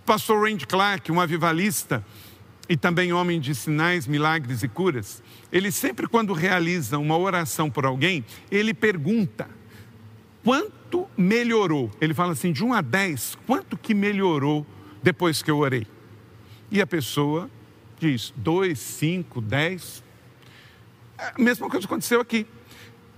Pastor 0.05 0.49
Randy 0.49 0.67
Clark, 0.67 1.11
um 1.11 1.21
avivalista 1.21 2.05
e 2.69 2.77
também 2.77 3.13
homem 3.13 3.41
de 3.41 3.55
sinais, 3.55 4.07
milagres 4.07 4.63
e 4.63 4.69
curas, 4.69 5.23
ele 5.53 5.71
sempre 5.71 6.09
quando 6.09 6.33
realiza 6.33 6.99
uma 6.99 7.17
oração 7.17 7.71
por 7.71 7.87
alguém, 7.87 8.25
ele 8.51 8.75
pergunta: 8.75 9.49
quanto 10.45 11.09
melhorou? 11.17 11.91
Ele 12.01 12.15
fala 12.15 12.33
assim, 12.33 12.53
de 12.53 12.65
1 12.65 12.75
a 12.75 12.81
10, 12.81 13.39
quanto 13.47 13.77
que 13.77 13.95
melhorou 13.95 14.67
depois 15.03 15.43
que 15.43 15.51
eu 15.51 15.59
orei? 15.59 15.87
E 16.71 16.81
a 16.81 16.87
pessoa 16.87 17.51
diz: 17.99 18.33
2, 18.37 18.79
5, 18.79 19.41
10. 19.41 20.05
A 21.19 21.41
mesma 21.41 21.69
coisa 21.71 21.87
aconteceu 21.87 22.21
aqui. 22.21 22.47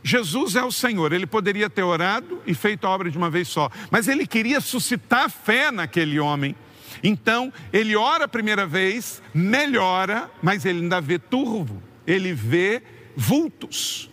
Jesus 0.02 0.54
é 0.54 0.62
o 0.62 0.70
Senhor, 0.70 1.12
ele 1.12 1.26
poderia 1.26 1.68
ter 1.68 1.82
orado 1.82 2.40
e 2.46 2.54
feito 2.54 2.86
a 2.86 2.90
obra 2.90 3.10
de 3.10 3.18
uma 3.18 3.28
vez 3.28 3.48
só, 3.48 3.68
mas 3.90 4.06
ele 4.06 4.26
queria 4.26 4.60
suscitar 4.60 5.28
fé 5.28 5.70
naquele 5.70 6.20
homem. 6.20 6.54
Então, 7.02 7.52
ele 7.72 7.96
ora 7.96 8.24
a 8.24 8.28
primeira 8.28 8.66
vez, 8.66 9.22
melhora, 9.34 10.30
mas 10.42 10.64
ele 10.64 10.80
ainda 10.80 11.00
vê 11.00 11.18
turvo, 11.18 11.82
ele 12.06 12.32
vê 12.32 12.82
vultos. 13.16 14.10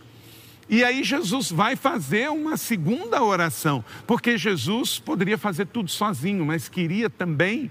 E 0.67 0.83
aí 0.83 1.03
Jesus 1.03 1.51
vai 1.51 1.75
fazer 1.75 2.29
uma 2.29 2.57
segunda 2.57 3.23
oração, 3.23 3.85
porque 4.07 4.37
Jesus 4.37 4.97
poderia 4.97 5.37
fazer 5.37 5.67
tudo 5.67 5.91
sozinho, 5.91 6.43
mas 6.43 6.67
queria 6.67 7.09
também 7.09 7.69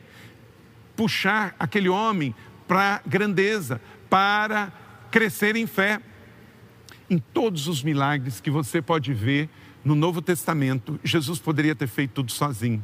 puxar 0.94 1.56
aquele 1.58 1.88
homem 1.88 2.34
para 2.68 3.02
grandeza, 3.04 3.80
para 4.08 4.72
crescer 5.10 5.56
em 5.56 5.66
fé 5.66 6.00
em 7.10 7.18
todos 7.18 7.68
os 7.68 7.82
milagres 7.82 8.40
que 8.40 8.50
você 8.50 8.80
pode 8.80 9.12
ver 9.12 9.48
no 9.84 9.94
Novo 9.94 10.22
Testamento, 10.22 10.98
Jesus 11.04 11.38
poderia 11.38 11.74
ter 11.74 11.86
feito 11.86 12.12
tudo 12.12 12.32
sozinho. 12.32 12.82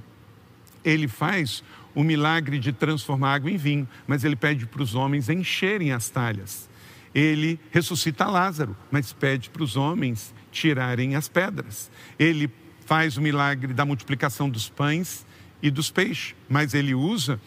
Ele 0.84 1.08
faz 1.08 1.64
o 1.94 2.02
milagre 2.02 2.58
de 2.58 2.72
transformar 2.72 3.34
água 3.34 3.50
em 3.50 3.56
vinho, 3.56 3.88
mas 4.06 4.24
ele 4.24 4.36
pede 4.36 4.66
para 4.66 4.82
os 4.82 4.94
homens 4.94 5.28
encherem 5.28 5.92
as 5.92 6.08
talhas. 6.08 6.68
Ele 7.14 7.58
ressuscita 7.70 8.26
Lázaro, 8.26 8.76
mas 8.90 9.12
pede 9.12 9.50
para 9.50 9.62
os 9.62 9.76
homens 9.76 10.34
tirarem 10.52 11.16
as 11.16 11.28
pedras. 11.28 11.90
Ele 12.18 12.50
faz 12.86 13.16
o 13.16 13.20
milagre 13.20 13.72
da 13.72 13.84
multiplicação 13.84 14.48
dos 14.48 14.68
pães 14.68 15.26
e 15.62 15.70
dos 15.70 15.90
peixes, 15.90 16.34
mas 16.48 16.74
ele 16.74 16.94
usa 16.94 17.40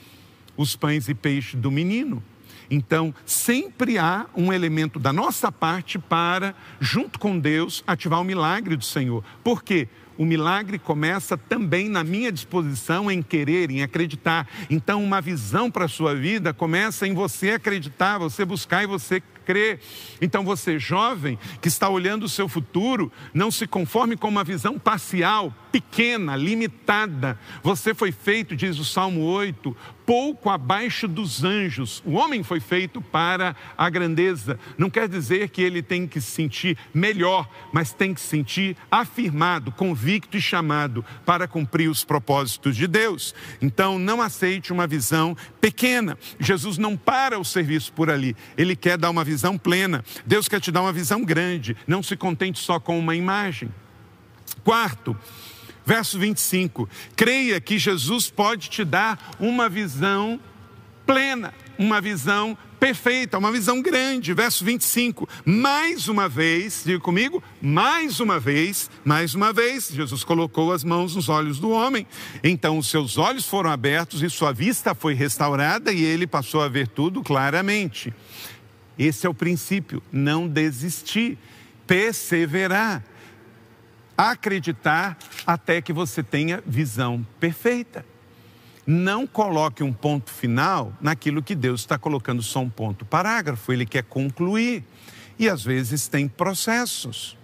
os 0.55 0.75
pães 0.75 1.07
e 1.07 1.13
peixes 1.13 1.59
do 1.59 1.71
menino 1.71 2.21
então, 2.69 3.13
sempre 3.25 3.97
há 3.97 4.25
um 4.35 4.51
elemento 4.51 4.99
da 4.99 5.13
nossa 5.13 5.51
parte 5.51 5.99
para, 5.99 6.55
junto 6.79 7.19
com 7.19 7.37
Deus, 7.37 7.83
ativar 7.85 8.19
o 8.19 8.23
milagre 8.23 8.75
do 8.75 8.83
Senhor. 8.83 9.23
Por 9.43 9.63
quê? 9.63 9.87
O 10.17 10.25
milagre 10.25 10.77
começa 10.77 11.37
também 11.37 11.89
na 11.89 12.03
minha 12.03 12.31
disposição 12.31 13.09
em 13.09 13.21
querer, 13.21 13.71
em 13.71 13.81
acreditar. 13.81 14.47
Então, 14.69 15.03
uma 15.03 15.21
visão 15.21 15.71
para 15.71 15.85
a 15.85 15.89
sua 15.89 16.15
vida 16.15 16.53
começa 16.53 17.07
em 17.07 17.13
você 17.13 17.51
acreditar, 17.51 18.19
você 18.19 18.45
buscar 18.45 18.83
e 18.83 18.87
você 18.87 19.21
crer. 19.45 19.79
Então, 20.21 20.43
você 20.43 20.77
jovem 20.77 21.37
que 21.61 21.67
está 21.67 21.89
olhando 21.89 22.23
o 22.23 22.29
seu 22.29 22.47
futuro, 22.47 23.11
não 23.33 23.49
se 23.49 23.65
conforme 23.65 24.15
com 24.15 24.27
uma 24.27 24.43
visão 24.43 24.77
parcial, 24.77 25.53
pequena, 25.73 26.35
limitada. 26.35 27.35
Você 27.63 27.95
foi 27.95 28.11
feito, 28.11 28.55
diz 28.55 28.77
o 28.77 28.85
Salmo 28.85 29.21
8, 29.21 29.75
pouco 30.05 30.51
abaixo 30.51 31.07
dos 31.07 31.43
anjos. 31.43 32.03
O 32.05 32.11
homem 32.11 32.43
foi 32.43 32.59
feito 32.59 33.01
para 33.01 33.55
a 33.75 33.89
grandeza. 33.89 34.59
Não 34.77 34.87
quer 34.87 35.09
dizer 35.09 35.49
que 35.49 35.63
ele 35.63 35.81
tem 35.81 36.05
que 36.05 36.21
se 36.21 36.29
sentir 36.29 36.77
melhor, 36.93 37.49
mas 37.71 37.91
tem 37.91 38.13
que 38.13 38.21
se 38.21 38.27
sentir 38.27 38.77
afirmado, 38.91 39.71
convicto 39.71 40.37
e 40.37 40.41
chamado 40.41 41.03
para 41.25 41.47
cumprir 41.47 41.89
os 41.89 42.03
propósitos 42.03 42.75
de 42.75 42.85
Deus. 42.85 43.33
Então, 43.59 43.97
não 43.97 44.21
aceite 44.21 44.71
uma 44.71 44.85
visão 44.85 45.35
pequena. 45.59 46.19
Jesus 46.39 46.77
não 46.77 46.95
para 46.95 47.39
o 47.39 47.43
serviço 47.43 47.91
por 47.93 48.11
ali. 48.11 48.35
Ele 48.55 48.75
quer 48.75 48.95
dar 48.95 49.09
uma 49.09 49.23
visão 49.23 49.57
plena. 49.57 50.05
Deus 50.23 50.47
quer 50.47 50.61
te 50.61 50.71
dar 50.71 50.81
uma 50.81 50.93
visão 50.93 51.23
grande. 51.23 51.75
Não 51.87 52.03
se 52.03 52.15
contente 52.15 52.59
só 52.59 52.79
com 52.79 52.99
uma 52.99 53.15
imagem. 53.15 53.73
Quarto, 54.63 55.17
Verso 55.85 56.17
25: 56.17 56.87
creia 57.15 57.59
que 57.59 57.77
Jesus 57.77 58.29
pode 58.29 58.69
te 58.69 58.85
dar 58.85 59.35
uma 59.39 59.67
visão 59.67 60.39
plena, 61.05 61.53
uma 61.77 61.99
visão 61.99 62.57
perfeita, 62.79 63.37
uma 63.37 63.51
visão 63.51 63.81
grande. 63.81 64.33
Verso 64.33 64.63
25: 64.63 65.27
mais 65.45 66.07
uma 66.07 66.27
vez, 66.27 66.83
diga 66.85 66.99
comigo, 66.99 67.43
mais 67.61 68.19
uma 68.19 68.39
vez, 68.39 68.89
mais 69.03 69.35
uma 69.35 69.53
vez, 69.53 69.89
Jesus 69.89 70.23
colocou 70.23 70.71
as 70.71 70.83
mãos 70.83 71.15
nos 71.15 71.29
olhos 71.29 71.59
do 71.59 71.69
homem. 71.69 72.07
Então 72.43 72.77
os 72.77 72.89
seus 72.89 73.17
olhos 73.17 73.45
foram 73.45 73.69
abertos 73.69 74.21
e 74.21 74.29
sua 74.29 74.51
vista 74.51 74.95
foi 74.95 75.13
restaurada 75.13 75.91
e 75.91 76.03
ele 76.03 76.27
passou 76.27 76.61
a 76.61 76.67
ver 76.67 76.87
tudo 76.87 77.21
claramente. 77.21 78.13
Esse 78.97 79.25
é 79.25 79.29
o 79.29 79.33
princípio, 79.33 80.03
não 80.11 80.47
desistir, 80.47 81.37
perseverar 81.87 83.03
acreditar 84.17 85.17
até 85.45 85.81
que 85.81 85.93
você 85.93 86.21
tenha 86.21 86.63
visão 86.65 87.25
perfeita. 87.39 88.05
Não 88.85 89.25
coloque 89.25 89.81
um 89.81 89.93
ponto 89.93 90.29
final 90.29 90.93
naquilo 90.99 91.41
que 91.41 91.55
Deus 91.55 91.81
está 91.81 91.97
colocando 91.97 92.41
só 92.41 92.59
um 92.59 92.69
ponto 92.69 93.05
parágrafo, 93.05 93.71
Ele 93.71 93.85
quer 93.85 94.03
concluir. 94.03 94.83
E 95.39 95.49
às 95.49 95.63
vezes 95.63 96.07
tem 96.07 96.27
processos. 96.27 97.37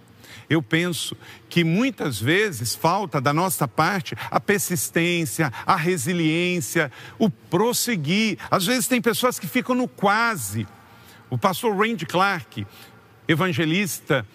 Eu 0.49 0.61
penso 0.63 1.15
que 1.47 1.63
muitas 1.63 2.19
vezes 2.19 2.75
falta 2.75 3.21
da 3.21 3.31
nossa 3.31 3.67
parte 3.67 4.15
a 4.31 4.39
persistência, 4.39 5.53
a 5.65 5.75
resiliência, 5.75 6.91
o 7.17 7.29
prosseguir. 7.29 8.37
Às 8.49 8.65
vezes 8.65 8.87
tem 8.87 9.01
pessoas 9.01 9.37
que 9.39 9.47
ficam 9.47 9.75
no 9.75 9.87
quase. 9.87 10.67
O 11.29 11.37
pastor 11.37 11.77
Randy 11.77 12.05
Clark, 12.05 12.65
evangelista 13.27 14.25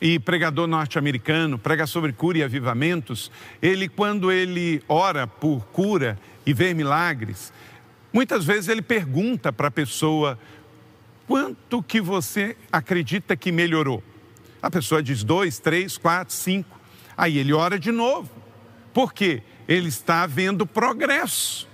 e 0.00 0.18
pregador 0.18 0.66
norte-americano, 0.66 1.58
prega 1.58 1.86
sobre 1.86 2.12
cura 2.12 2.38
e 2.38 2.42
avivamentos, 2.42 3.30
ele, 3.60 3.88
quando 3.88 4.30
ele 4.30 4.82
ora 4.88 5.26
por 5.26 5.64
cura 5.66 6.18
e 6.46 6.52
vê 6.52 6.72
milagres, 6.72 7.52
muitas 8.12 8.44
vezes 8.44 8.68
ele 8.68 8.82
pergunta 8.82 9.52
para 9.52 9.68
a 9.68 9.70
pessoa: 9.72 10.38
quanto 11.26 11.82
que 11.82 12.00
você 12.00 12.56
acredita 12.70 13.36
que 13.36 13.50
melhorou? 13.50 14.02
A 14.62 14.70
pessoa 14.70 15.02
diz 15.02 15.22
dois, 15.22 15.58
três, 15.58 15.96
quatro, 15.96 16.34
cinco. 16.34 16.78
Aí 17.16 17.38
ele 17.38 17.52
ora 17.52 17.78
de 17.78 17.92
novo. 17.92 18.30
Por 18.92 19.12
quê? 19.12 19.42
Ele 19.66 19.88
está 19.88 20.26
vendo 20.26 20.66
progresso. 20.66 21.68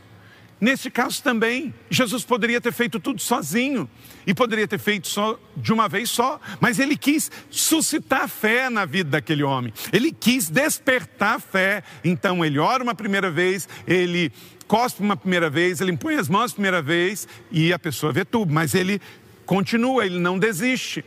Nesse 0.64 0.90
caso 0.90 1.22
também, 1.22 1.74
Jesus 1.90 2.24
poderia 2.24 2.58
ter 2.58 2.72
feito 2.72 2.98
tudo 2.98 3.20
sozinho 3.20 3.86
e 4.26 4.32
poderia 4.32 4.66
ter 4.66 4.78
feito 4.78 5.06
só 5.08 5.38
de 5.54 5.70
uma 5.74 5.90
vez 5.90 6.08
só, 6.08 6.40
mas 6.58 6.78
ele 6.78 6.96
quis 6.96 7.30
suscitar 7.50 8.26
fé 8.30 8.70
na 8.70 8.86
vida 8.86 9.10
daquele 9.10 9.42
homem. 9.42 9.74
Ele 9.92 10.10
quis 10.10 10.48
despertar 10.48 11.38
fé. 11.38 11.84
Então 12.02 12.42
ele 12.42 12.58
ora 12.58 12.82
uma 12.82 12.94
primeira 12.94 13.30
vez, 13.30 13.68
ele 13.86 14.32
cospe 14.66 15.02
uma 15.02 15.18
primeira 15.18 15.50
vez, 15.50 15.82
ele 15.82 15.92
impõe 15.92 16.14
as 16.14 16.30
mãos 16.30 16.52
a 16.52 16.54
primeira 16.54 16.80
vez 16.80 17.28
e 17.52 17.70
a 17.70 17.78
pessoa 17.78 18.10
vê 18.10 18.24
tudo, 18.24 18.50
mas 18.50 18.74
ele 18.74 19.02
continua, 19.44 20.06
ele 20.06 20.18
não 20.18 20.38
desiste. 20.38 21.04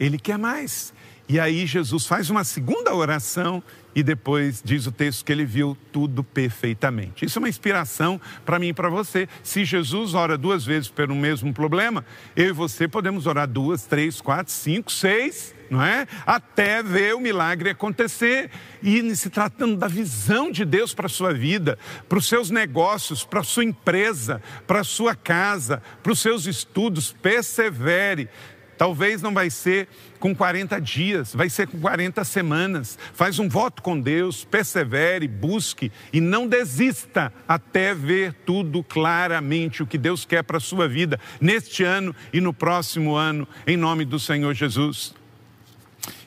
Ele 0.00 0.18
quer 0.18 0.38
mais. 0.38 0.94
E 1.28 1.38
aí 1.38 1.66
Jesus 1.66 2.06
faz 2.06 2.30
uma 2.30 2.44
segunda 2.44 2.94
oração 2.94 3.62
e 3.94 4.02
depois 4.02 4.62
diz 4.64 4.86
o 4.86 4.92
texto 4.92 5.24
que 5.24 5.32
ele 5.32 5.44
viu 5.44 5.76
tudo 5.92 6.22
perfeitamente. 6.22 7.24
Isso 7.24 7.38
é 7.38 7.40
uma 7.40 7.48
inspiração 7.48 8.20
para 8.44 8.58
mim 8.58 8.68
e 8.68 8.74
para 8.74 8.88
você. 8.88 9.28
Se 9.42 9.64
Jesus 9.64 10.14
ora 10.14 10.38
duas 10.38 10.64
vezes 10.64 10.88
pelo 10.88 11.14
mesmo 11.14 11.52
problema, 11.52 12.04
eu 12.36 12.48
e 12.48 12.52
você 12.52 12.86
podemos 12.86 13.26
orar 13.26 13.48
duas, 13.48 13.84
três, 13.86 14.20
quatro, 14.20 14.52
cinco, 14.52 14.92
seis, 14.92 15.54
não 15.70 15.82
é? 15.82 16.06
Até 16.24 16.82
ver 16.82 17.14
o 17.14 17.20
milagre 17.20 17.70
acontecer. 17.70 18.50
E 18.82 19.14
se 19.16 19.30
tratando 19.30 19.76
da 19.76 19.88
visão 19.88 20.50
de 20.50 20.64
Deus 20.64 20.94
para 20.94 21.06
a 21.06 21.10
sua 21.10 21.32
vida, 21.32 21.78
para 22.08 22.18
os 22.18 22.28
seus 22.28 22.50
negócios, 22.50 23.24
para 23.24 23.40
a 23.40 23.44
sua 23.44 23.64
empresa, 23.64 24.40
para 24.66 24.80
a 24.80 24.84
sua 24.84 25.14
casa, 25.14 25.82
para 26.02 26.12
os 26.12 26.20
seus 26.20 26.46
estudos, 26.46 27.12
persevere. 27.12 28.28
Talvez 28.78 29.20
não 29.20 29.34
vai 29.34 29.50
ser 29.50 29.88
com 30.20 30.32
40 30.32 30.80
dias, 30.80 31.34
vai 31.34 31.50
ser 31.50 31.66
com 31.66 31.80
40 31.80 32.22
semanas. 32.22 32.96
Faz 33.12 33.40
um 33.40 33.48
voto 33.48 33.82
com 33.82 34.00
Deus, 34.00 34.44
persevere, 34.44 35.26
busque 35.26 35.90
e 36.12 36.20
não 36.20 36.46
desista 36.46 37.32
até 37.46 37.92
ver 37.92 38.32
tudo 38.46 38.84
claramente 38.84 39.82
o 39.82 39.86
que 39.86 39.98
Deus 39.98 40.24
quer 40.24 40.44
para 40.44 40.58
a 40.58 40.60
sua 40.60 40.88
vida 40.88 41.18
neste 41.40 41.82
ano 41.82 42.14
e 42.32 42.40
no 42.40 42.54
próximo 42.54 43.16
ano, 43.16 43.48
em 43.66 43.76
nome 43.76 44.04
do 44.04 44.20
Senhor 44.20 44.54
Jesus. 44.54 45.12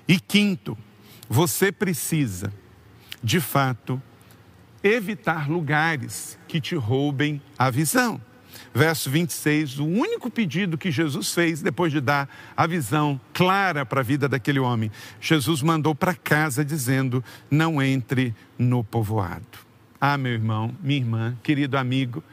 E 0.06 0.20
quinto, 0.20 0.78
você 1.30 1.72
precisa, 1.72 2.52
de 3.24 3.40
fato, 3.40 4.02
evitar 4.84 5.50
lugares 5.50 6.38
que 6.50 6.60
te 6.60 6.76
roubem 6.76 7.42
a 7.58 7.70
visão 7.70 8.20
verso 8.74 9.10
26, 9.10 9.80
o 9.80 9.86
único 9.86 10.30
pedido 10.30 10.78
que 10.78 10.92
Jesus 10.92 11.34
fez 11.34 11.62
depois 11.62 11.92
de 11.92 12.00
dar 12.00 12.30
a 12.56 12.66
visão 12.66 13.20
clara 13.34 13.86
para 13.86 14.02
a 14.02 14.04
vida 14.04 14.28
daquele 14.28 14.60
homem. 14.60 14.92
Jesus 15.20 15.62
mandou 15.62 15.94
para 15.94 16.14
casa 16.14 16.64
dizendo: 16.64 17.24
Não 17.50 17.82
entre 17.82 18.34
no 18.58 18.84
povoado. 18.84 19.60
Ah, 20.00 20.18
meu 20.18 20.32
irmão, 20.32 20.76
minha 20.82 21.00
irmã, 21.00 21.38
querido 21.44 21.78
amigo, 21.78 22.24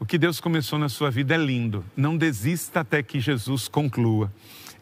o 0.00 0.04
que 0.04 0.18
Deus 0.18 0.40
começou 0.40 0.78
na 0.78 0.88
sua 0.88 1.10
vida 1.10 1.34
é 1.34 1.38
lindo. 1.38 1.84
Não 1.96 2.16
desista 2.16 2.80
até 2.80 3.02
que 3.02 3.20
Jesus 3.20 3.68
conclua. 3.68 4.32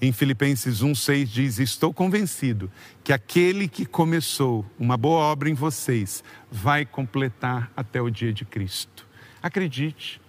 Em 0.01 0.13
Filipenses 0.13 0.83
1,6 0.83 1.25
diz: 1.27 1.59
Estou 1.59 1.93
convencido 1.93 2.71
que 3.05 3.13
aquele 3.13 3.69
que 3.69 3.85
começou 3.85 4.65
uma 4.79 4.97
boa 4.97 5.21
obra 5.21 5.51
em 5.51 5.55
vocês 5.55 6.25
vai 6.51 6.87
completar 6.87 7.71
até 7.77 8.01
o 8.01 8.09
dia 8.09 8.33
de 8.33 8.47
Cristo. 8.47 9.07
Acredite, 9.43 10.20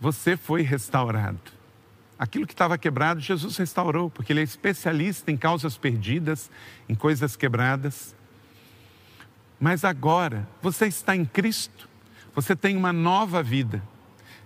você 0.00 0.36
foi 0.36 0.62
restaurado. 0.62 1.40
Aquilo 2.18 2.46
que 2.46 2.52
estava 2.52 2.78
quebrado, 2.78 3.20
Jesus 3.20 3.56
restaurou, 3.56 4.08
porque 4.08 4.32
Ele 4.32 4.40
é 4.40 4.44
especialista 4.44 5.30
em 5.30 5.36
causas 5.36 5.76
perdidas, 5.76 6.50
em 6.88 6.94
coisas 6.94 7.36
quebradas. 7.36 8.14
Mas 9.58 9.84
agora, 9.84 10.46
você 10.62 10.86
está 10.86 11.16
em 11.16 11.24
Cristo, 11.24 11.88
você 12.34 12.54
tem 12.54 12.76
uma 12.76 12.92
nova 12.92 13.42
vida. 13.42 13.82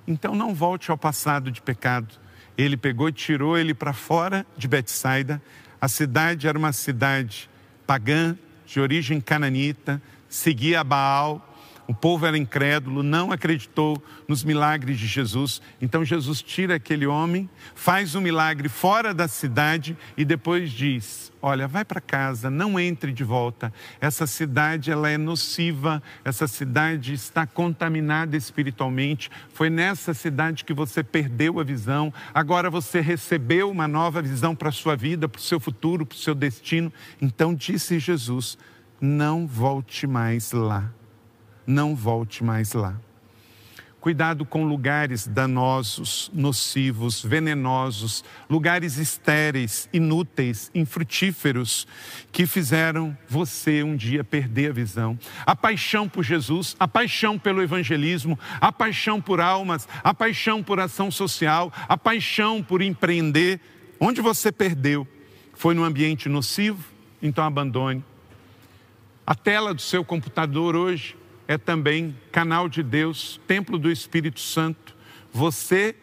Então 0.07 0.35
não 0.35 0.55
volte 0.55 0.91
ao 0.91 0.97
passado 0.97 1.51
de 1.51 1.61
pecado. 1.61 2.15
Ele 2.57 2.77
pegou 2.77 3.09
e 3.09 3.13
tirou 3.13 3.57
ele 3.57 3.75
para 3.75 3.93
fora 3.93 4.47
de 4.57 4.67
Betsaida. 4.67 5.41
A 5.81 5.87
cidade 5.89 6.49
era 6.49 6.59
uma 6.59 6.73
cidade 6.73 7.49
pagã, 7.87 8.37
de 8.67 8.81
origem 8.81 9.21
cananita, 9.21 10.01
seguia 10.29 10.85
Baal, 10.85 11.48
o 11.89 11.95
povo 11.95 12.27
era 12.27 12.37
incrédulo, 12.37 13.03
não 13.03 13.33
acreditou 13.33 14.01
nos 14.29 14.45
milagres 14.45 14.99
de 14.99 15.07
Jesus. 15.07 15.63
Então 15.81 16.05
Jesus 16.05 16.43
tira 16.43 16.75
aquele 16.75 17.07
homem, 17.07 17.49
faz 17.75 18.15
um 18.15 18.21
milagre 18.21 18.69
fora 18.69 19.15
da 19.15 19.27
cidade 19.27 19.97
e 20.15 20.23
depois 20.23 20.71
diz: 20.71 21.33
"Olha, 21.41 21.67
vai 21.67 21.87
para 21.87 21.99
casa, 21.99 22.51
não 22.51 22.79
entre 22.79 23.11
de 23.11 23.25
volta. 23.25 23.73
Essa 24.03 24.27
cidade 24.27 24.91
ela 24.91 25.09
é 25.09 25.17
nociva, 25.17 26.03
essa 26.23 26.47
cidade 26.47 27.15
está 27.15 27.47
contaminada 27.47 28.37
espiritualmente. 28.37 29.31
Foi 29.55 29.71
nessa 29.71 30.13
cidade 30.13 30.67
que 30.67 30.75
você 30.75 31.03
perdeu 31.03 31.59
a 31.59 31.65
visão. 31.65 32.13
Agora 32.35 32.69
você 32.69 33.01
recebeu 33.01 33.71
uma 33.71 33.89
nova 33.89 34.21
visão 34.21 34.55
para 34.55 34.69
a 34.69 34.73
sua 34.73 34.95
vida, 34.95 35.27
para 35.27 35.39
o 35.39 35.43
seu 35.43 35.59
futuro, 35.59 36.05
para 36.05 36.17
o 36.17 36.19
seu 36.19 36.35
destino. 36.35 36.93
Então 37.19 37.55
disse 37.55 37.99
Jesus: 37.99 38.59
não 39.01 39.47
volte 39.47 40.07
mais 40.07 40.53
lá 40.53 40.93
não 41.69 41.95
volte 41.95 42.43
mais 42.43 42.73
lá. 42.73 42.99
Cuidado 44.01 44.47
com 44.47 44.65
lugares 44.65 45.27
danosos, 45.27 46.31
nocivos, 46.33 47.23
venenosos, 47.23 48.25
lugares 48.49 48.97
estéreis, 48.97 49.89
inúteis, 49.93 50.71
infrutíferos, 50.75 51.87
que 52.33 52.47
fizeram 52.47 53.17
você 53.29 53.83
um 53.83 53.97
dia 53.97 54.25
perder 54.25 54.71
a 54.71 54.73
visão. 54.73 55.19
A 55.45 55.55
paixão 55.55 56.09
por 56.09 56.23
Jesus, 56.23 56.75
a 56.79 56.89
paixão 56.89 57.39
pelo 57.39 57.61
evangelismo, 57.61 58.39
a 58.61 58.73
paixão 58.73 59.21
por 59.21 59.41
almas, 59.41 59.87
a 60.03 60.15
paixão 60.15 60.63
por 60.63 60.81
ação 60.81 61.11
social, 61.11 61.73
a 61.89 61.99
paixão 61.99 62.63
por 62.63 62.81
empreender. 62.81 63.61
Onde 64.01 64.21
você 64.23 64.53
perdeu? 64.53 65.07
Foi 65.53 65.75
no 65.75 65.83
ambiente 65.83 66.29
nocivo? 66.29 66.83
Então 67.21 67.45
abandone. 67.45 68.03
A 69.27 69.35
tela 69.35 69.75
do 69.75 69.83
seu 69.83 70.05
computador 70.05 70.77
hoje 70.77 71.18
é 71.49 71.57
também 71.57 72.15
canal 72.31 72.69
de 72.69 72.83
Deus, 72.83 73.41
templo 73.47 73.79
do 73.79 73.91
Espírito 73.91 74.39
Santo. 74.39 74.95
Você 75.33 75.97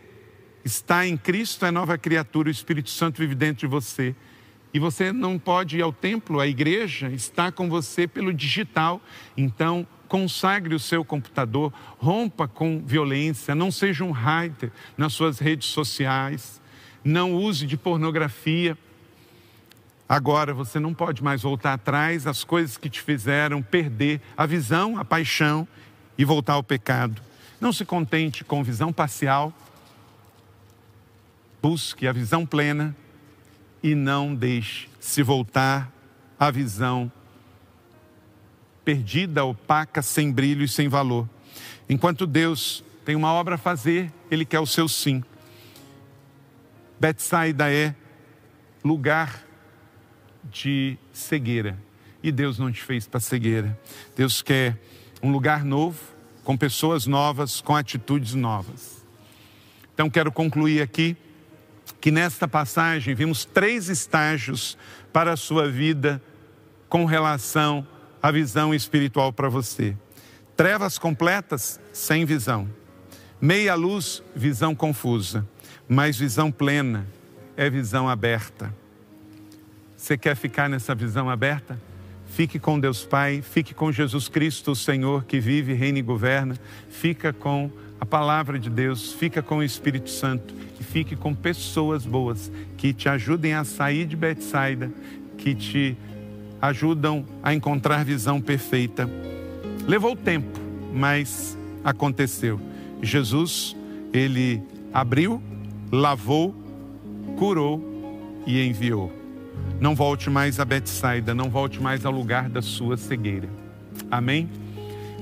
está 0.66 1.06
em 1.06 1.16
Cristo, 1.16 1.68
é 1.68 1.72
nova 1.72 2.00
criatura, 2.00 2.48
o 2.48 2.52
Espírito 2.52 2.90
Santo 2.90 3.20
vive 3.20 3.36
dentro 3.36 3.68
de 3.68 3.72
você. 3.72 4.16
E 4.74 4.80
você 4.80 5.14
não 5.14 5.38
pode 5.38 5.78
ir 5.78 5.84
ao 5.84 5.94
templo, 5.94 6.40
a 6.40 6.48
igreja 6.48 7.10
está 7.12 7.52
com 7.52 7.70
você 7.70 8.08
pelo 8.08 8.34
digital. 8.34 9.00
Então, 9.38 9.88
consagre 10.08 10.74
o 10.74 10.80
seu 10.80 11.06
computador, 11.06 11.72
rompa 12.00 12.48
com 12.48 12.84
violência, 12.84 13.54
não 13.54 13.72
seja 13.72 14.04
um 14.04 14.12
hater 14.12 14.72
nas 14.98 15.14
suas 15.14 15.38
redes 15.38 15.68
sociais, 15.68 16.60
não 17.04 17.36
use 17.36 17.68
de 17.68 17.78
pornografia. 17.78 18.76
Agora 20.08 20.54
você 20.54 20.80
não 20.80 20.94
pode 20.94 21.24
mais 21.24 21.42
voltar 21.42 21.74
atrás 21.74 22.28
as 22.28 22.44
coisas 22.44 22.78
que 22.78 22.90
te 22.90 23.02
fizeram 23.02 23.62
perder 23.62 24.22
a 24.38 24.46
visão, 24.46 25.00
a 25.00 25.06
paixão 25.06 25.68
e 26.18 26.24
voltar 26.24 26.54
ao 26.54 26.64
pecado. 26.64 27.22
Não 27.60 27.74
se 27.74 27.84
contente 27.84 28.44
com 28.44 28.64
visão 28.64 28.94
parcial. 28.94 29.52
Busque 31.62 32.08
a 32.08 32.12
visão 32.12 32.46
plena 32.46 32.96
e 33.82 33.96
não 33.96 34.36
deixe 34.36 34.88
se 35.00 35.24
voltar 35.24 35.92
à 36.40 36.52
visão 36.52 37.12
perdida, 38.84 39.44
opaca, 39.44 40.04
sem 40.04 40.32
brilho 40.32 40.64
e 40.64 40.68
sem 40.68 40.88
valor. 40.88 41.28
Enquanto 41.90 42.28
Deus 42.28 42.84
tem 43.04 43.16
uma 43.16 43.32
obra 43.34 43.56
a 43.56 43.58
fazer, 43.58 44.14
Ele 44.30 44.46
quer 44.46 44.60
o 44.60 44.68
seu 44.68 44.88
sim. 44.88 45.24
Betsaida 47.00 47.74
é 47.74 47.96
lugar 48.84 49.45
de 50.52 50.98
cegueira. 51.14 51.78
E 52.24 52.32
Deus 52.32 52.58
não 52.58 52.72
te 52.72 52.82
fez 52.82 53.08
para 53.08 53.20
cegueira. 53.20 53.78
Deus 54.16 54.42
quer 54.42 54.80
um 55.22 55.32
lugar 55.32 55.64
novo, 55.64 56.00
com 56.44 56.56
pessoas 56.56 57.06
novas, 57.06 57.62
com 57.62 57.76
atitudes 57.76 58.34
novas. 58.34 59.06
Então 59.94 60.10
quero 60.10 60.32
concluir 60.32 60.82
aqui 60.82 61.16
que 62.00 62.12
nesta 62.12 62.48
passagem 62.48 63.16
vimos 63.16 63.46
três 63.46 63.90
estágios 63.90 64.78
para 65.12 65.34
a 65.34 65.38
sua 65.38 65.70
vida 65.70 66.22
com 66.90 67.06
relação 67.06 67.86
à 68.22 68.32
visão 68.32 68.74
espiritual 68.74 69.34
para 69.34 69.50
você. 69.50 69.96
Trevas 70.56 70.98
completas, 70.98 71.80
sem 71.92 72.26
visão. 72.26 72.70
Meia 73.42 73.76
luz, 73.76 74.24
visão 74.36 74.74
confusa. 74.74 75.48
Mas 75.88 76.18
visão 76.18 76.52
plena 76.52 77.08
é 77.58 77.70
visão 77.70 78.08
aberta. 78.10 78.74
Você 79.96 80.18
quer 80.18 80.36
ficar 80.36 80.70
nessa 80.70 80.94
visão 80.94 81.30
aberta? 81.30 81.80
Fique 82.28 82.60
com 82.60 82.80
Deus 82.80 83.06
Pai, 83.06 83.42
fique 83.42 83.74
com 83.74 83.92
Jesus 83.92 84.28
Cristo, 84.28 84.72
o 84.72 84.76
Senhor 84.76 85.24
que 85.24 85.40
vive, 85.40 85.74
reina 85.74 86.00
e 86.00 86.02
governa. 86.02 86.58
Fica 86.90 87.32
com 87.32 87.72
a 88.00 88.06
palavra 88.06 88.60
de 88.60 88.70
Deus, 88.70 89.14
fica 89.14 89.42
com 89.42 89.58
o 89.58 89.64
Espírito 89.64 90.10
Santo 90.10 90.54
e 90.80 90.84
fique 90.84 91.16
com 91.16 91.34
pessoas 91.34 92.06
boas 92.06 92.52
que 92.78 92.94
te 92.94 93.08
ajudem 93.08 93.54
a 93.54 93.64
sair 93.64 94.06
de 94.06 94.16
Betsaida, 94.18 94.92
que 95.38 95.56
te 95.56 95.98
ajudam 96.62 97.26
a 97.42 97.54
encontrar 97.54 98.04
visão 98.04 98.42
perfeita. 98.42 99.10
Levou 99.88 100.16
tempo, 100.16 100.60
mas 100.94 101.58
aconteceu. 101.84 102.60
Jesus, 103.02 103.76
ele 104.12 104.62
abriu, 104.94 105.42
lavou, 105.92 106.54
curou 107.38 108.44
e 108.46 108.62
enviou. 108.62 109.25
Não 109.80 109.96
volte 109.96 110.30
mais 110.30 110.60
a 110.60 110.66
Betsaida, 110.66 111.34
não 111.36 111.50
volte 111.50 111.82
mais 111.82 112.06
ao 112.06 112.12
lugar 112.12 112.50
da 112.50 112.62
sua 112.62 112.98
cegueira. 112.98 113.50
Amém? 114.10 114.50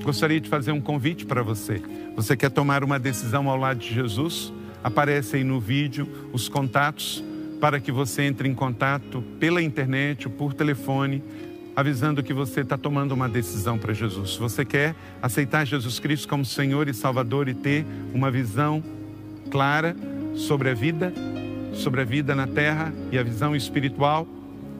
Gostaria 0.02 0.40
de 0.40 0.48
fazer 0.48 0.72
um 0.72 0.80
convite 0.80 1.24
para 1.24 1.42
você. 1.42 1.82
Você 2.16 2.36
quer 2.36 2.50
tomar 2.50 2.84
uma 2.84 2.98
decisão 2.98 3.48
ao 3.48 3.56
lado 3.56 3.78
de 3.78 3.92
Jesus? 3.92 4.52
Aparece 4.82 5.36
aí 5.36 5.44
no 5.44 5.58
vídeo 5.58 6.06
os 6.32 6.48
contatos 6.48 7.24
para 7.60 7.80
que 7.80 7.90
você 7.90 8.22
entre 8.22 8.48
em 8.48 8.54
contato 8.54 9.22
pela 9.40 9.62
internet 9.62 10.28
ou 10.28 10.32
por 10.32 10.52
telefone 10.52 11.22
avisando 11.76 12.22
que 12.22 12.32
você 12.32 12.60
está 12.60 12.78
tomando 12.78 13.12
uma 13.12 13.28
decisão 13.28 13.78
para 13.78 13.92
Jesus. 13.92 14.36
Você 14.36 14.64
quer 14.64 14.94
aceitar 15.20 15.64
Jesus 15.64 15.98
Cristo 15.98 16.28
como 16.28 16.44
Senhor 16.44 16.88
e 16.88 16.94
Salvador 16.94 17.48
e 17.48 17.54
ter 17.54 17.84
uma 18.12 18.30
visão 18.30 18.82
clara 19.50 19.96
sobre 20.34 20.70
a 20.70 20.74
vida, 20.74 21.12
sobre 21.74 22.00
a 22.00 22.04
vida 22.04 22.34
na 22.34 22.46
terra 22.46 22.92
e 23.10 23.18
a 23.18 23.22
visão 23.22 23.54
espiritual, 23.54 24.26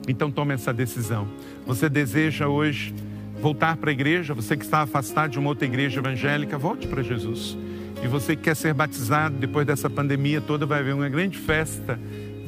então 0.07 0.31
tome 0.31 0.53
essa 0.53 0.73
decisão. 0.73 1.27
Você 1.65 1.89
deseja 1.89 2.47
hoje 2.47 2.93
voltar 3.41 3.77
para 3.77 3.89
a 3.89 3.93
igreja, 3.93 4.33
você 4.33 4.55
que 4.55 4.63
está 4.63 4.81
afastado 4.81 5.31
de 5.31 5.39
uma 5.39 5.49
outra 5.49 5.65
igreja 5.65 5.99
evangélica, 5.99 6.57
volte 6.57 6.87
para 6.87 7.03
Jesus. 7.03 7.57
E 8.03 8.07
você 8.07 8.35
que 8.35 8.43
quer 8.43 8.55
ser 8.55 8.73
batizado 8.73 9.35
depois 9.37 9.65
dessa 9.65 9.89
pandemia 9.89 10.41
toda, 10.41 10.65
vai 10.65 10.79
haver 10.79 10.93
uma 10.93 11.09
grande 11.09 11.37
festa 11.37 11.99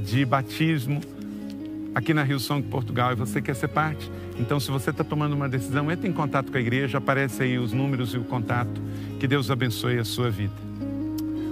de 0.03 0.23
batismo 0.25 1.01
aqui 1.93 2.13
na 2.13 2.21
Rio 2.23 2.39
Song, 2.39 2.61
Portugal, 2.67 3.13
e 3.13 3.15
você 3.15 3.41
quer 3.41 3.55
ser 3.55 3.69
parte. 3.69 4.11
Então, 4.39 4.59
se 4.59 4.69
você 4.69 4.91
está 4.91 5.03
tomando 5.03 5.33
uma 5.33 5.49
decisão, 5.49 5.91
entre 5.91 6.07
em 6.07 6.13
contato 6.13 6.51
com 6.51 6.57
a 6.57 6.61
igreja, 6.61 6.99
aparece 6.99 7.41
aí 7.41 7.57
os 7.57 7.73
números 7.73 8.13
e 8.13 8.17
o 8.17 8.23
contato. 8.23 8.81
Que 9.19 9.27
Deus 9.27 9.49
abençoe 9.49 9.97
a 9.97 10.05
sua 10.05 10.29
vida. 10.29 10.53